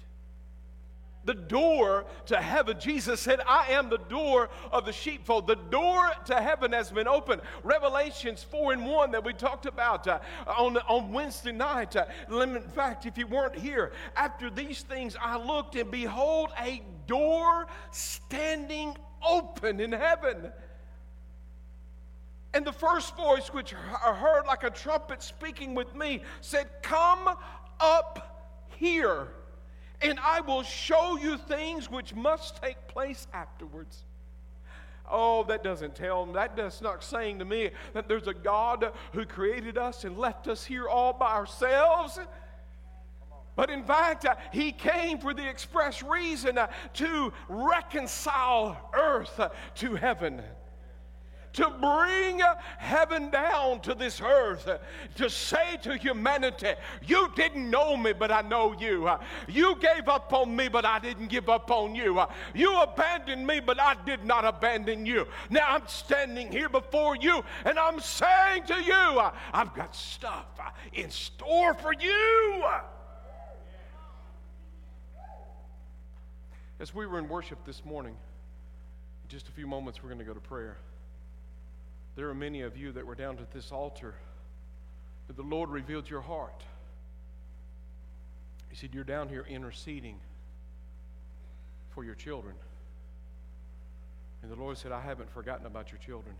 The 1.24 1.34
door 1.34 2.06
to 2.26 2.36
heaven, 2.36 2.78
Jesus 2.80 3.20
said, 3.20 3.40
I 3.46 3.72
am 3.72 3.90
the 3.90 3.98
door 3.98 4.48
of 4.72 4.86
the 4.86 4.92
sheepfold. 4.92 5.46
The 5.46 5.56
door 5.56 6.10
to 6.26 6.40
heaven 6.40 6.72
has 6.72 6.90
been 6.90 7.08
opened. 7.08 7.42
Revelations 7.62 8.42
4 8.42 8.72
and 8.74 8.86
1 8.86 9.10
that 9.10 9.24
we 9.24 9.32
talked 9.32 9.66
about 9.66 10.06
uh, 10.06 10.20
on, 10.46 10.76
on 10.88 11.12
Wednesday 11.12 11.52
night. 11.52 11.96
Uh, 11.96 12.06
in 12.30 12.62
fact, 12.62 13.04
if 13.04 13.18
you 13.18 13.26
weren't 13.26 13.56
here, 13.56 13.92
after 14.16 14.48
these 14.48 14.82
things 14.82 15.16
I 15.20 15.36
looked 15.36 15.74
and 15.74 15.90
behold 15.90 16.50
a 16.58 16.82
door 17.06 17.66
standing 17.90 18.96
open 19.26 19.80
in 19.80 19.92
heaven. 19.92 20.52
And 22.54 22.66
the 22.66 22.72
first 22.72 23.16
voice, 23.16 23.52
which 23.52 23.74
I 23.74 24.14
heard 24.14 24.46
like 24.46 24.64
a 24.64 24.70
trumpet 24.70 25.22
speaking 25.22 25.74
with 25.74 25.94
me, 25.94 26.22
said, 26.40 26.68
Come 26.82 27.28
up 27.80 28.66
here, 28.78 29.28
and 30.00 30.18
I 30.20 30.40
will 30.40 30.62
show 30.62 31.18
you 31.18 31.36
things 31.36 31.90
which 31.90 32.14
must 32.14 32.62
take 32.62 32.86
place 32.88 33.26
afterwards. 33.32 34.04
Oh, 35.10 35.44
that 35.44 35.64
doesn't 35.64 35.94
tell 35.94 36.24
them. 36.24 36.34
That 36.34 36.56
does 36.56 36.82
not 36.82 37.02
saying 37.02 37.38
to 37.38 37.44
me 37.44 37.70
that 37.94 38.08
there's 38.08 38.28
a 38.28 38.34
God 38.34 38.92
who 39.12 39.24
created 39.24 39.78
us 39.78 40.04
and 40.04 40.18
left 40.18 40.48
us 40.48 40.64
here 40.64 40.86
all 40.86 41.12
by 41.12 41.32
ourselves. 41.32 42.18
But 43.56 43.70
in 43.70 43.82
fact, 43.82 44.24
uh, 44.24 44.36
he 44.52 44.70
came 44.70 45.18
for 45.18 45.34
the 45.34 45.48
express 45.48 46.02
reason 46.02 46.58
uh, 46.58 46.68
to 46.94 47.32
reconcile 47.48 48.90
earth 48.94 49.40
uh, 49.40 49.48
to 49.76 49.96
heaven 49.96 50.42
to 51.58 51.70
bring 51.70 52.40
heaven 52.78 53.30
down 53.30 53.80
to 53.80 53.92
this 53.92 54.20
earth, 54.20 54.68
to 55.16 55.28
say 55.28 55.76
to 55.82 55.96
humanity, 55.96 56.74
You 57.04 57.28
didn't 57.34 57.68
know 57.68 57.96
me, 57.96 58.12
but 58.12 58.30
I 58.30 58.42
know 58.42 58.76
you. 58.78 59.10
You 59.48 59.74
gave 59.80 60.08
up 60.08 60.32
on 60.32 60.54
me, 60.54 60.68
but 60.68 60.84
I 60.84 61.00
didn't 61.00 61.26
give 61.26 61.48
up 61.48 61.72
on 61.72 61.96
you. 61.96 62.22
You 62.54 62.80
abandoned 62.80 63.44
me, 63.44 63.58
but 63.58 63.80
I 63.80 63.96
did 64.06 64.24
not 64.24 64.44
abandon 64.44 65.04
you. 65.04 65.26
Now 65.50 65.66
I'm 65.68 65.88
standing 65.88 66.52
here 66.52 66.68
before 66.68 67.16
you, 67.16 67.42
and 67.64 67.76
I'm 67.76 67.98
saying 67.98 68.62
to 68.66 68.80
you, 68.80 69.20
I've 69.52 69.74
got 69.74 69.96
stuff 69.96 70.46
in 70.92 71.10
store 71.10 71.74
for 71.74 71.92
you. 71.92 72.64
As 76.78 76.94
we 76.94 77.04
were 77.04 77.18
in 77.18 77.28
worship 77.28 77.58
this 77.66 77.84
morning, 77.84 78.14
in 79.24 79.28
just 79.28 79.48
a 79.48 79.50
few 79.50 79.66
moments, 79.66 80.00
we're 80.00 80.10
going 80.10 80.20
to 80.20 80.24
go 80.24 80.34
to 80.34 80.40
prayer. 80.40 80.76
There 82.18 82.28
are 82.28 82.34
many 82.34 82.62
of 82.62 82.76
you 82.76 82.90
that 82.90 83.06
were 83.06 83.14
down 83.14 83.38
at 83.38 83.52
this 83.52 83.70
altar 83.70 84.12
that 85.28 85.36
the 85.36 85.44
Lord 85.44 85.70
revealed 85.70 86.10
your 86.10 86.20
heart. 86.20 86.64
He 88.68 88.74
said, 88.74 88.90
You're 88.92 89.04
down 89.04 89.28
here 89.28 89.46
interceding 89.48 90.18
for 91.90 92.02
your 92.02 92.16
children. 92.16 92.56
And 94.42 94.50
the 94.50 94.56
Lord 94.56 94.78
said, 94.78 94.90
I 94.90 95.00
haven't 95.00 95.30
forgotten 95.30 95.64
about 95.64 95.92
your 95.92 96.00
children. 96.00 96.34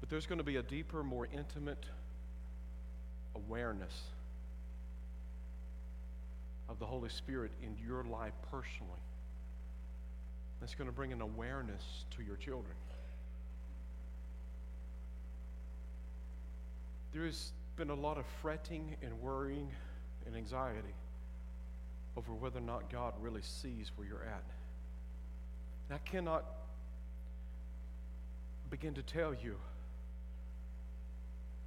But 0.00 0.08
there's 0.08 0.26
going 0.26 0.38
to 0.38 0.44
be 0.44 0.56
a 0.56 0.64
deeper, 0.64 1.04
more 1.04 1.28
intimate 1.32 1.86
awareness 3.36 4.02
of 6.68 6.80
the 6.80 6.86
Holy 6.86 7.08
Spirit 7.08 7.52
in 7.62 7.76
your 7.86 8.02
life 8.02 8.34
personally. 8.50 9.00
That's 10.58 10.74
going 10.74 10.90
to 10.90 10.92
bring 10.92 11.12
an 11.12 11.20
awareness 11.20 12.04
to 12.16 12.24
your 12.24 12.34
children. 12.34 12.74
There 17.12 17.24
has 17.24 17.52
been 17.76 17.90
a 17.90 17.94
lot 17.94 18.18
of 18.18 18.24
fretting 18.42 18.96
and 19.02 19.20
worrying 19.20 19.70
and 20.26 20.36
anxiety 20.36 20.94
over 22.16 22.32
whether 22.32 22.58
or 22.58 22.62
not 22.62 22.90
God 22.90 23.14
really 23.20 23.42
sees 23.42 23.90
where 23.96 24.06
you're 24.06 24.24
at. 24.24 24.44
And 25.88 25.94
I 25.94 26.08
cannot 26.08 26.44
begin 28.70 28.94
to 28.94 29.02
tell 29.02 29.32
you 29.32 29.56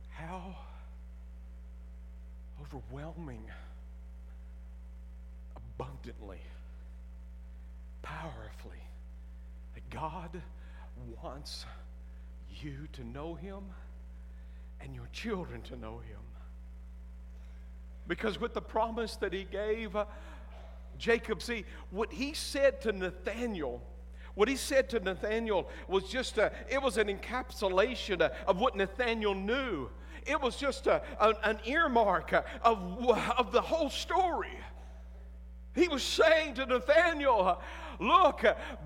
how 0.09 0.55
overwhelming, 2.61 3.43
abundantly, 5.55 6.41
powerfully 8.03 8.83
that 9.73 9.89
God 9.89 10.41
wants 11.23 11.65
you 12.61 12.87
to 12.93 13.03
know 13.03 13.33
Him 13.33 13.63
and 14.83 14.95
your 14.95 15.07
children 15.11 15.61
to 15.63 15.75
know 15.75 15.99
him. 15.99 16.19
Because 18.07 18.39
with 18.39 18.53
the 18.53 18.61
promise 18.61 19.15
that 19.17 19.33
he 19.33 19.43
gave 19.43 19.95
uh, 19.95 20.05
Jacob, 20.97 21.41
see, 21.41 21.65
what 21.89 22.11
he 22.11 22.33
said 22.33 22.81
to 22.81 22.91
Nathaniel, 22.91 23.81
what 24.35 24.47
he 24.47 24.55
said 24.55 24.89
to 24.89 24.99
Nathaniel 24.99 25.69
was 25.87 26.05
just 26.09 26.37
a, 26.37 26.51
it 26.69 26.81
was 26.81 26.97
an 26.97 27.07
encapsulation 27.07 28.21
of 28.47 28.59
what 28.59 28.75
Nathaniel 28.75 29.35
knew. 29.35 29.89
It 30.25 30.39
was 30.39 30.55
just 30.55 30.87
a, 30.87 31.01
an, 31.19 31.33
an 31.43 31.59
earmark 31.65 32.33
of, 32.63 33.09
of 33.37 33.51
the 33.51 33.61
whole 33.61 33.89
story. 33.89 34.57
He 35.73 35.87
was 35.87 36.03
saying 36.03 36.55
to 36.55 36.65
Nathaniel, 36.65 37.61
Look, 38.01 38.43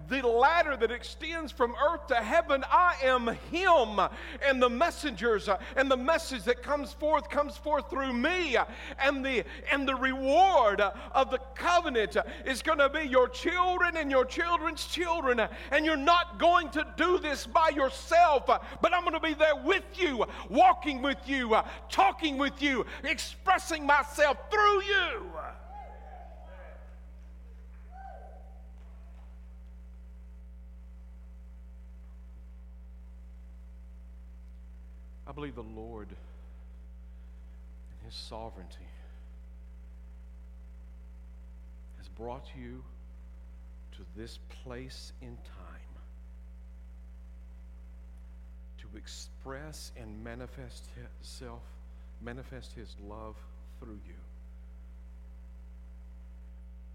the 0.09 0.27
ladder 0.27 0.75
that 0.75 0.91
extends 0.91 1.49
from 1.49 1.73
earth 1.81 2.07
to 2.07 2.15
heaven, 2.15 2.65
I 2.69 2.95
am 3.01 3.29
Him. 3.49 4.01
And 4.45 4.61
the 4.61 4.69
messengers 4.69 5.47
and 5.77 5.89
the 5.89 5.95
message 5.95 6.43
that 6.43 6.61
comes 6.61 6.91
forth 6.91 7.29
comes 7.29 7.55
forth 7.55 7.89
through 7.89 8.11
me. 8.11 8.57
And 8.99 9.25
the, 9.25 9.45
and 9.71 9.87
the 9.87 9.95
reward 9.95 10.81
of 10.81 11.31
the 11.31 11.39
covenant 11.55 12.17
is 12.45 12.61
going 12.61 12.79
to 12.79 12.89
be 12.89 13.07
your 13.07 13.29
children 13.29 13.95
and 13.95 14.11
your 14.11 14.25
children's 14.25 14.85
children. 14.85 15.41
And 15.71 15.85
you're 15.85 15.95
not 15.95 16.37
going 16.37 16.69
to 16.71 16.85
do 16.97 17.17
this 17.17 17.47
by 17.47 17.69
yourself, 17.69 18.47
but 18.47 18.93
I'm 18.93 19.03
going 19.03 19.13
to 19.13 19.19
be 19.21 19.33
there 19.33 19.55
with 19.55 19.85
you, 19.93 20.25
walking 20.49 21.01
with 21.01 21.19
you, 21.25 21.57
talking 21.89 22.37
with 22.37 22.61
you, 22.61 22.85
expressing 23.05 23.85
myself 23.85 24.37
through 24.51 24.83
you. 24.83 25.31
I 35.27 35.31
believe 35.31 35.55
the 35.55 35.61
Lord 35.61 36.09
in 37.91 38.05
His 38.05 38.15
sovereignty 38.15 38.87
has 41.97 42.07
brought 42.09 42.45
you 42.55 42.83
to 43.93 44.05
this 44.15 44.39
place 44.63 45.13
in 45.21 45.35
time 45.37 45.95
to 48.77 48.97
express 48.97 49.91
and 49.99 50.23
manifest 50.23 50.85
Himself, 50.95 51.63
manifest 52.21 52.73
His 52.73 52.95
love 53.07 53.35
through 53.79 53.99
you. 54.07 54.13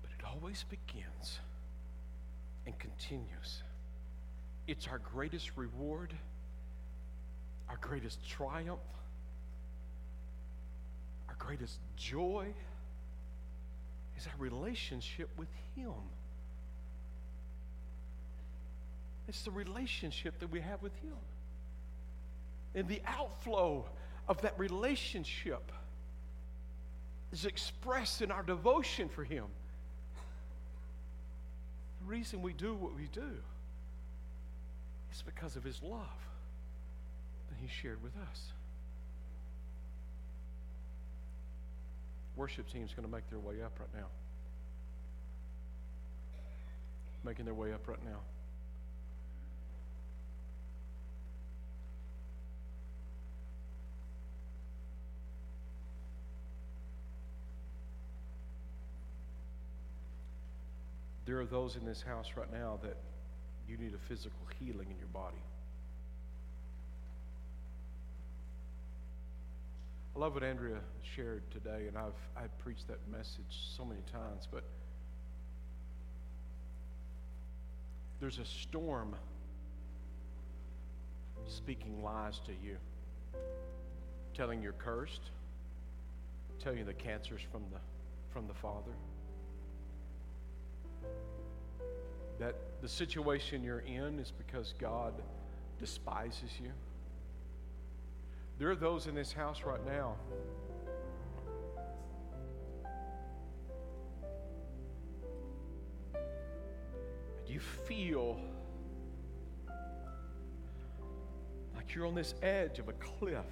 But 0.02 0.10
it 0.18 0.24
always 0.24 0.64
begins 0.70 1.40
and 2.64 2.78
continues. 2.78 3.62
It's 4.68 4.86
our 4.86 4.98
greatest 4.98 5.56
reward 5.56 6.14
our 7.70 7.78
greatest 7.80 8.28
triumph, 8.28 8.80
our 11.28 11.36
greatest 11.38 11.78
joy 11.96 12.48
is 14.18 14.26
our 14.26 14.34
relationship 14.38 15.30
with 15.36 15.48
Him. 15.76 15.92
It's 19.28 19.42
the 19.42 19.52
relationship 19.52 20.40
that 20.40 20.50
we 20.50 20.60
have 20.60 20.82
with 20.82 20.94
Him. 20.96 21.14
And 22.74 22.88
the 22.88 23.00
outflow 23.06 23.84
of 24.26 24.40
that 24.42 24.58
relationship 24.58 25.70
is 27.32 27.44
expressed 27.44 28.20
in 28.20 28.32
our 28.32 28.42
devotion 28.42 29.08
for 29.08 29.22
Him. 29.22 29.44
The 32.00 32.06
reason 32.06 32.42
we 32.42 32.52
do 32.52 32.74
what 32.74 32.96
we 32.96 33.08
do 33.12 33.30
is 35.12 35.22
because 35.22 35.54
of 35.54 35.62
His 35.62 35.80
love 35.84 36.29
he 37.60 37.68
shared 37.82 38.02
with 38.02 38.12
us. 38.16 38.40
Worship 42.36 42.70
team's 42.72 42.92
going 42.94 43.06
to 43.06 43.14
make 43.14 43.28
their 43.28 43.38
way 43.38 43.62
up 43.62 43.78
right 43.78 43.88
now. 43.94 44.06
Making 47.22 47.44
their 47.44 47.54
way 47.54 47.72
up 47.72 47.86
right 47.86 48.02
now. 48.04 48.20
There 61.26 61.38
are 61.38 61.46
those 61.46 61.76
in 61.76 61.84
this 61.84 62.02
house 62.02 62.26
right 62.36 62.50
now 62.52 62.80
that 62.82 62.96
you 63.68 63.76
need 63.76 63.94
a 63.94 64.08
physical 64.08 64.40
healing 64.58 64.88
in 64.90 64.98
your 64.98 65.06
body. 65.08 65.36
I 70.14 70.18
love 70.18 70.34
what 70.34 70.42
Andrea 70.42 70.78
shared 71.14 71.42
today, 71.50 71.86
and 71.86 71.96
I've 71.96 72.18
I've 72.36 72.56
preached 72.58 72.88
that 72.88 72.98
message 73.10 73.74
so 73.76 73.84
many 73.84 74.00
times, 74.12 74.48
but 74.50 74.64
there's 78.20 78.38
a 78.38 78.44
storm 78.44 79.14
speaking 81.46 82.02
lies 82.02 82.40
to 82.46 82.52
you, 82.62 82.76
telling 84.34 84.62
you're 84.62 84.72
cursed, 84.72 85.30
telling 86.58 86.78
you 86.78 86.84
the 86.84 86.92
cancer's 86.92 87.40
from 87.52 87.62
the 87.72 87.78
from 88.32 88.46
the 88.48 88.54
Father. 88.54 88.92
That 92.40 92.56
the 92.82 92.88
situation 92.88 93.62
you're 93.62 93.80
in 93.80 94.18
is 94.18 94.32
because 94.32 94.74
God 94.78 95.14
despises 95.78 96.50
you. 96.62 96.72
There 98.60 98.70
are 98.70 98.76
those 98.76 99.06
in 99.06 99.14
this 99.14 99.32
house 99.32 99.62
right 99.64 99.80
now. 99.86 100.16
You 107.46 107.58
feel 107.58 108.38
like 111.74 111.94
you're 111.94 112.06
on 112.06 112.14
this 112.14 112.34
edge 112.42 112.78
of 112.78 112.90
a 112.90 112.92
cliff 112.92 113.46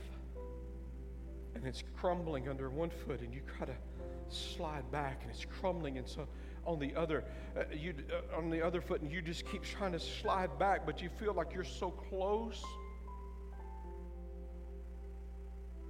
and 1.55 1.65
it's 1.65 1.83
crumbling 1.97 2.47
under 2.47 2.69
one 2.69 2.91
foot 2.91 3.21
and 3.23 3.33
you 3.33 3.41
try 3.57 3.67
to 3.67 3.75
slide 4.29 4.93
back 4.93 5.23
and 5.23 5.31
it's 5.31 5.47
crumbling 5.59 5.97
and 5.97 6.07
so 6.07 6.29
on 6.67 6.79
the 6.79 6.95
other 6.95 7.25
uh, 7.57 7.63
you 7.75 7.95
uh, 8.13 8.37
on 8.37 8.51
the 8.51 8.61
other 8.61 8.83
foot 8.83 9.01
and 9.01 9.11
you 9.11 9.23
just 9.23 9.47
keep 9.51 9.63
trying 9.63 9.93
to 9.93 9.99
slide 9.99 10.59
back 10.59 10.85
but 10.85 11.01
you 11.01 11.09
feel 11.09 11.33
like 11.33 11.55
you're 11.55 11.65
so 11.65 11.91
close 11.91 12.63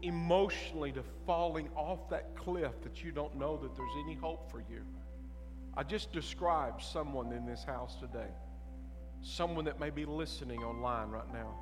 emotionally 0.03 0.93
to 0.93 1.03
falling 1.27 1.69
off 1.75 2.09
that 2.11 2.37
cliff 2.37 2.73
that 2.83 3.03
you 3.03 3.11
don't 3.11 3.37
know 3.37 3.57
that 3.57 3.75
there's 3.75 3.97
any 4.05 4.15
hope 4.15 4.51
for 4.51 4.61
you 4.61 4.83
i 5.77 5.83
just 5.83 6.13
described 6.13 6.83
someone 6.83 7.33
in 7.33 7.45
this 7.45 7.65
house 7.65 7.97
today 7.97 8.31
someone 9.21 9.65
that 9.65 9.81
may 9.81 9.91
be 9.91 10.05
listening 10.05 10.61
online 10.61 11.09
right 11.09 11.33
now 11.33 11.55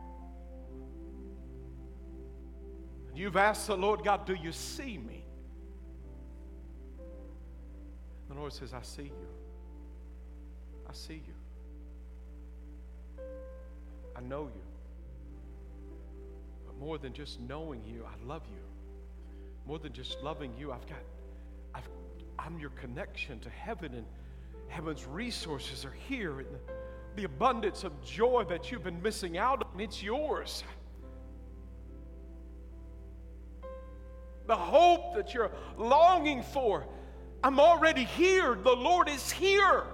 you've 3.14 3.36
asked 3.36 3.66
the 3.66 3.76
lord 3.76 4.04
god 4.04 4.26
do 4.26 4.34
you 4.34 4.52
see 4.52 4.98
me 4.98 5.26
the 8.28 8.34
Lord 8.34 8.52
says, 8.52 8.72
I 8.72 8.82
see 8.82 9.04
you. 9.04 9.28
I 10.88 10.92
see 10.92 11.22
you. 11.26 13.22
I 14.16 14.20
know 14.20 14.50
you. 14.54 14.65
More 16.78 16.98
than 16.98 17.12
just 17.12 17.40
knowing 17.40 17.82
you, 17.84 18.04
I 18.04 18.26
love 18.26 18.42
you. 18.50 18.60
More 19.66 19.78
than 19.78 19.92
just 19.92 20.22
loving 20.22 20.52
you, 20.58 20.72
I've 20.72 20.86
got, 20.86 20.98
I've, 21.74 21.88
I'm 22.38 22.58
your 22.58 22.70
connection 22.70 23.40
to 23.40 23.50
heaven, 23.50 23.94
and 23.94 24.06
heaven's 24.68 25.06
resources 25.06 25.84
are 25.84 25.94
here, 26.08 26.40
and 26.40 26.48
the, 26.48 26.60
the 27.16 27.24
abundance 27.24 27.82
of 27.82 27.92
joy 28.04 28.44
that 28.48 28.70
you've 28.70 28.84
been 28.84 29.02
missing 29.02 29.38
out 29.38 29.66
on, 29.72 29.80
it's 29.80 30.02
yours. 30.02 30.62
The 34.46 34.56
hope 34.56 35.16
that 35.16 35.34
you're 35.34 35.50
longing 35.76 36.42
for, 36.42 36.86
I'm 37.42 37.58
already 37.58 38.04
here. 38.04 38.54
The 38.54 38.76
Lord 38.76 39.08
is 39.08 39.32
here. 39.32 39.84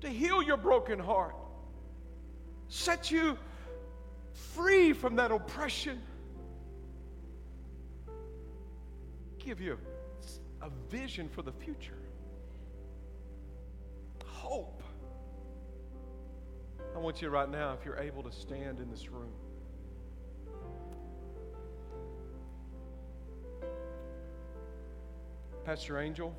To 0.00 0.08
heal 0.08 0.42
your 0.42 0.56
broken 0.56 0.98
heart, 0.98 1.34
set 2.68 3.10
you 3.10 3.36
free 4.32 4.92
from 4.92 5.16
that 5.16 5.30
oppression, 5.30 6.00
give 9.38 9.60
you 9.60 9.78
a 10.62 10.70
vision 10.90 11.28
for 11.28 11.42
the 11.42 11.52
future, 11.52 11.98
hope. 14.24 14.82
I 16.94 16.98
want 16.98 17.22
you 17.22 17.28
right 17.28 17.50
now, 17.50 17.74
if 17.78 17.84
you're 17.84 17.98
able 17.98 18.22
to 18.22 18.32
stand 18.32 18.80
in 18.80 18.90
this 18.90 19.08
room. 19.08 19.32
Pastor 25.64 26.00
Angel, 26.00 26.34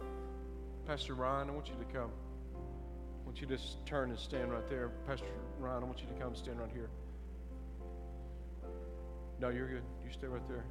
Pastor 0.87 1.13
Ryan, 1.13 1.49
I 1.49 1.53
want 1.53 1.67
you 1.67 1.75
to 1.75 1.93
come. 1.93 2.09
I 2.55 3.25
want 3.25 3.39
you 3.39 3.47
to 3.47 3.57
just 3.57 3.85
turn 3.85 4.09
and 4.09 4.17
stand 4.17 4.51
right 4.51 4.67
there. 4.67 4.89
Pastor 5.05 5.27
Ryan, 5.59 5.83
I 5.83 5.85
want 5.85 5.99
you 6.01 6.07
to 6.07 6.13
come 6.13 6.35
stand 6.35 6.59
right 6.59 6.71
here. 6.71 6.89
No, 9.39 9.49
you're 9.49 9.67
good. 9.67 9.83
You 10.03 10.11
stay 10.11 10.27
right 10.27 10.47
there. 10.47 10.65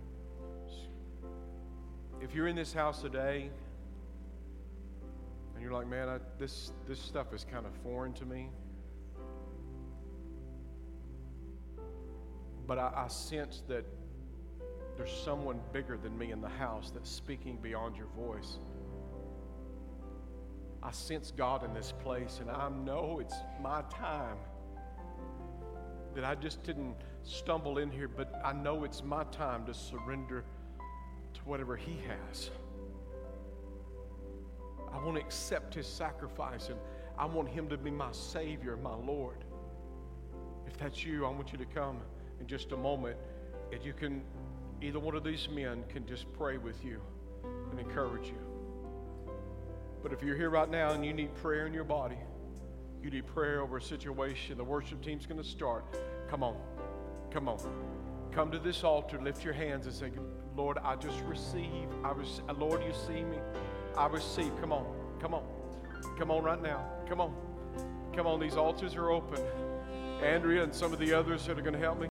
If 2.21 2.35
you're 2.35 2.49
in 2.49 2.57
this 2.57 2.73
house 2.73 3.03
today 3.03 3.51
and 5.55 5.63
you're 5.63 5.73
like, 5.73 5.87
man, 5.87 6.09
I, 6.09 6.19
this, 6.39 6.73
this 6.87 6.99
stuff 6.99 7.33
is 7.33 7.45
kind 7.45 7.67
of 7.67 7.73
foreign 7.83 8.13
to 8.15 8.25
me, 8.25 8.51
but 12.67 12.79
I, 12.79 12.93
I 13.05 13.09
sense 13.09 13.63
that 13.69 13.85
there's 14.97 15.13
someone 15.13 15.61
bigger 15.73 15.97
than 15.97 16.19
me 16.19 16.33
in 16.33 16.41
the 16.41 16.49
house 16.49 16.91
that's 16.93 17.11
speaking 17.11 17.59
beyond 17.63 17.97
your 17.97 18.09
voice. 18.17 18.59
I 20.83 20.93
sense 20.93 21.33
God 21.37 21.65
in 21.65 21.75
this 21.75 21.93
place, 22.03 22.39
and 22.41 22.51
I 22.51 22.69
know 22.69 23.19
it's 23.21 23.37
my 23.63 23.83
time. 23.91 24.39
That 26.19 26.25
I 26.25 26.35
just 26.35 26.65
didn't 26.65 26.97
stumble 27.23 27.79
in 27.79 27.93
here, 27.93 28.09
but 28.09 28.41
I 28.45 28.53
know 28.53 28.83
it's 28.83 29.05
my 29.05 29.23
time 29.31 29.65
to 29.67 29.73
surrender 29.73 30.43
to 31.35 31.41
whatever 31.43 31.77
He 31.77 31.97
has. 32.09 32.51
I 34.93 34.97
want 34.97 35.15
to 35.17 35.23
accept 35.23 35.75
His 35.75 35.87
sacrifice, 35.87 36.71
and 36.71 36.79
I 37.17 37.25
want 37.25 37.49
Him 37.49 37.69
to 37.69 37.77
be 37.77 37.93
my 37.93 38.11
Savior, 38.11 38.77
my 38.77 38.97
Lord. 38.97 39.45
If 40.67 40.77
that's 40.77 41.05
you, 41.05 41.25
I 41.25 41.29
want 41.29 41.53
you 41.53 41.59
to 41.59 41.67
come 41.67 42.01
in 42.41 42.49
just 42.49 42.73
a 42.73 42.77
moment, 42.77 43.17
and 43.73 43.81
you 43.85 43.93
can 43.93 44.25
either 44.83 44.99
one 44.99 45.15
of 45.15 45.23
these 45.23 45.49
men 45.49 45.85
can 45.89 46.05
just 46.05 46.27
pray 46.33 46.59
with 46.59 46.85
you 46.85 47.01
and 47.71 47.79
encourage 47.79 48.27
you. 48.27 49.31
But 50.03 50.13
if 50.13 50.21
you're 50.25 50.37
here 50.37 50.51
right 50.51 50.69
now 50.69 50.95
and 50.95 51.07
you 51.07 51.13
need 51.13 51.33
prayer 51.37 51.69
in 51.69 51.73
your 51.73 51.85
body, 51.85 52.19
you 53.01 53.11
need 53.11 53.27
prayer 53.29 53.61
over 53.61 53.77
a 53.77 53.83
situation, 53.83 54.59
the 54.59 54.65
worship 54.65 55.01
team's 55.01 55.25
going 55.25 55.41
to 55.41 55.49
start. 55.49 55.85
Come 56.29 56.43
on. 56.43 56.57
Come 57.31 57.49
on. 57.49 57.59
Come 58.33 58.51
to 58.53 58.59
this 58.59 58.85
altar, 58.85 59.21
lift 59.21 59.45
your 59.45 59.55
hands 59.55 59.87
and 59.87 59.95
say, 59.95 60.13
Lord, 60.57 60.79
I 60.85 60.95
just 60.97 61.21
receive. 61.25 61.89
I 62.05 62.13
was, 62.13 62.41
Lord, 62.57 62.83
you 62.85 62.93
see 63.07 63.25
me. 63.25 63.39
I 63.97 64.07
receive. 64.07 64.53
Come 64.61 64.73
on. 64.73 64.87
Come 65.21 65.35
on. 65.35 65.43
Come 66.19 66.31
on 66.31 66.45
right 66.45 66.63
now. 66.63 66.85
Come 67.09 67.21
on. 67.21 67.35
Come 68.15 68.27
on. 68.27 68.39
These 68.39 68.57
altars 68.57 68.95
are 68.95 69.11
open. 69.11 69.41
Andrea 70.23 70.63
and 70.63 70.75
some 70.75 70.93
of 70.93 70.99
the 71.01 71.13
others 71.13 71.47
that 71.47 71.59
are 71.59 71.63
going 71.63 71.75
to 71.75 71.81
help 71.81 72.01
me. 72.01 72.07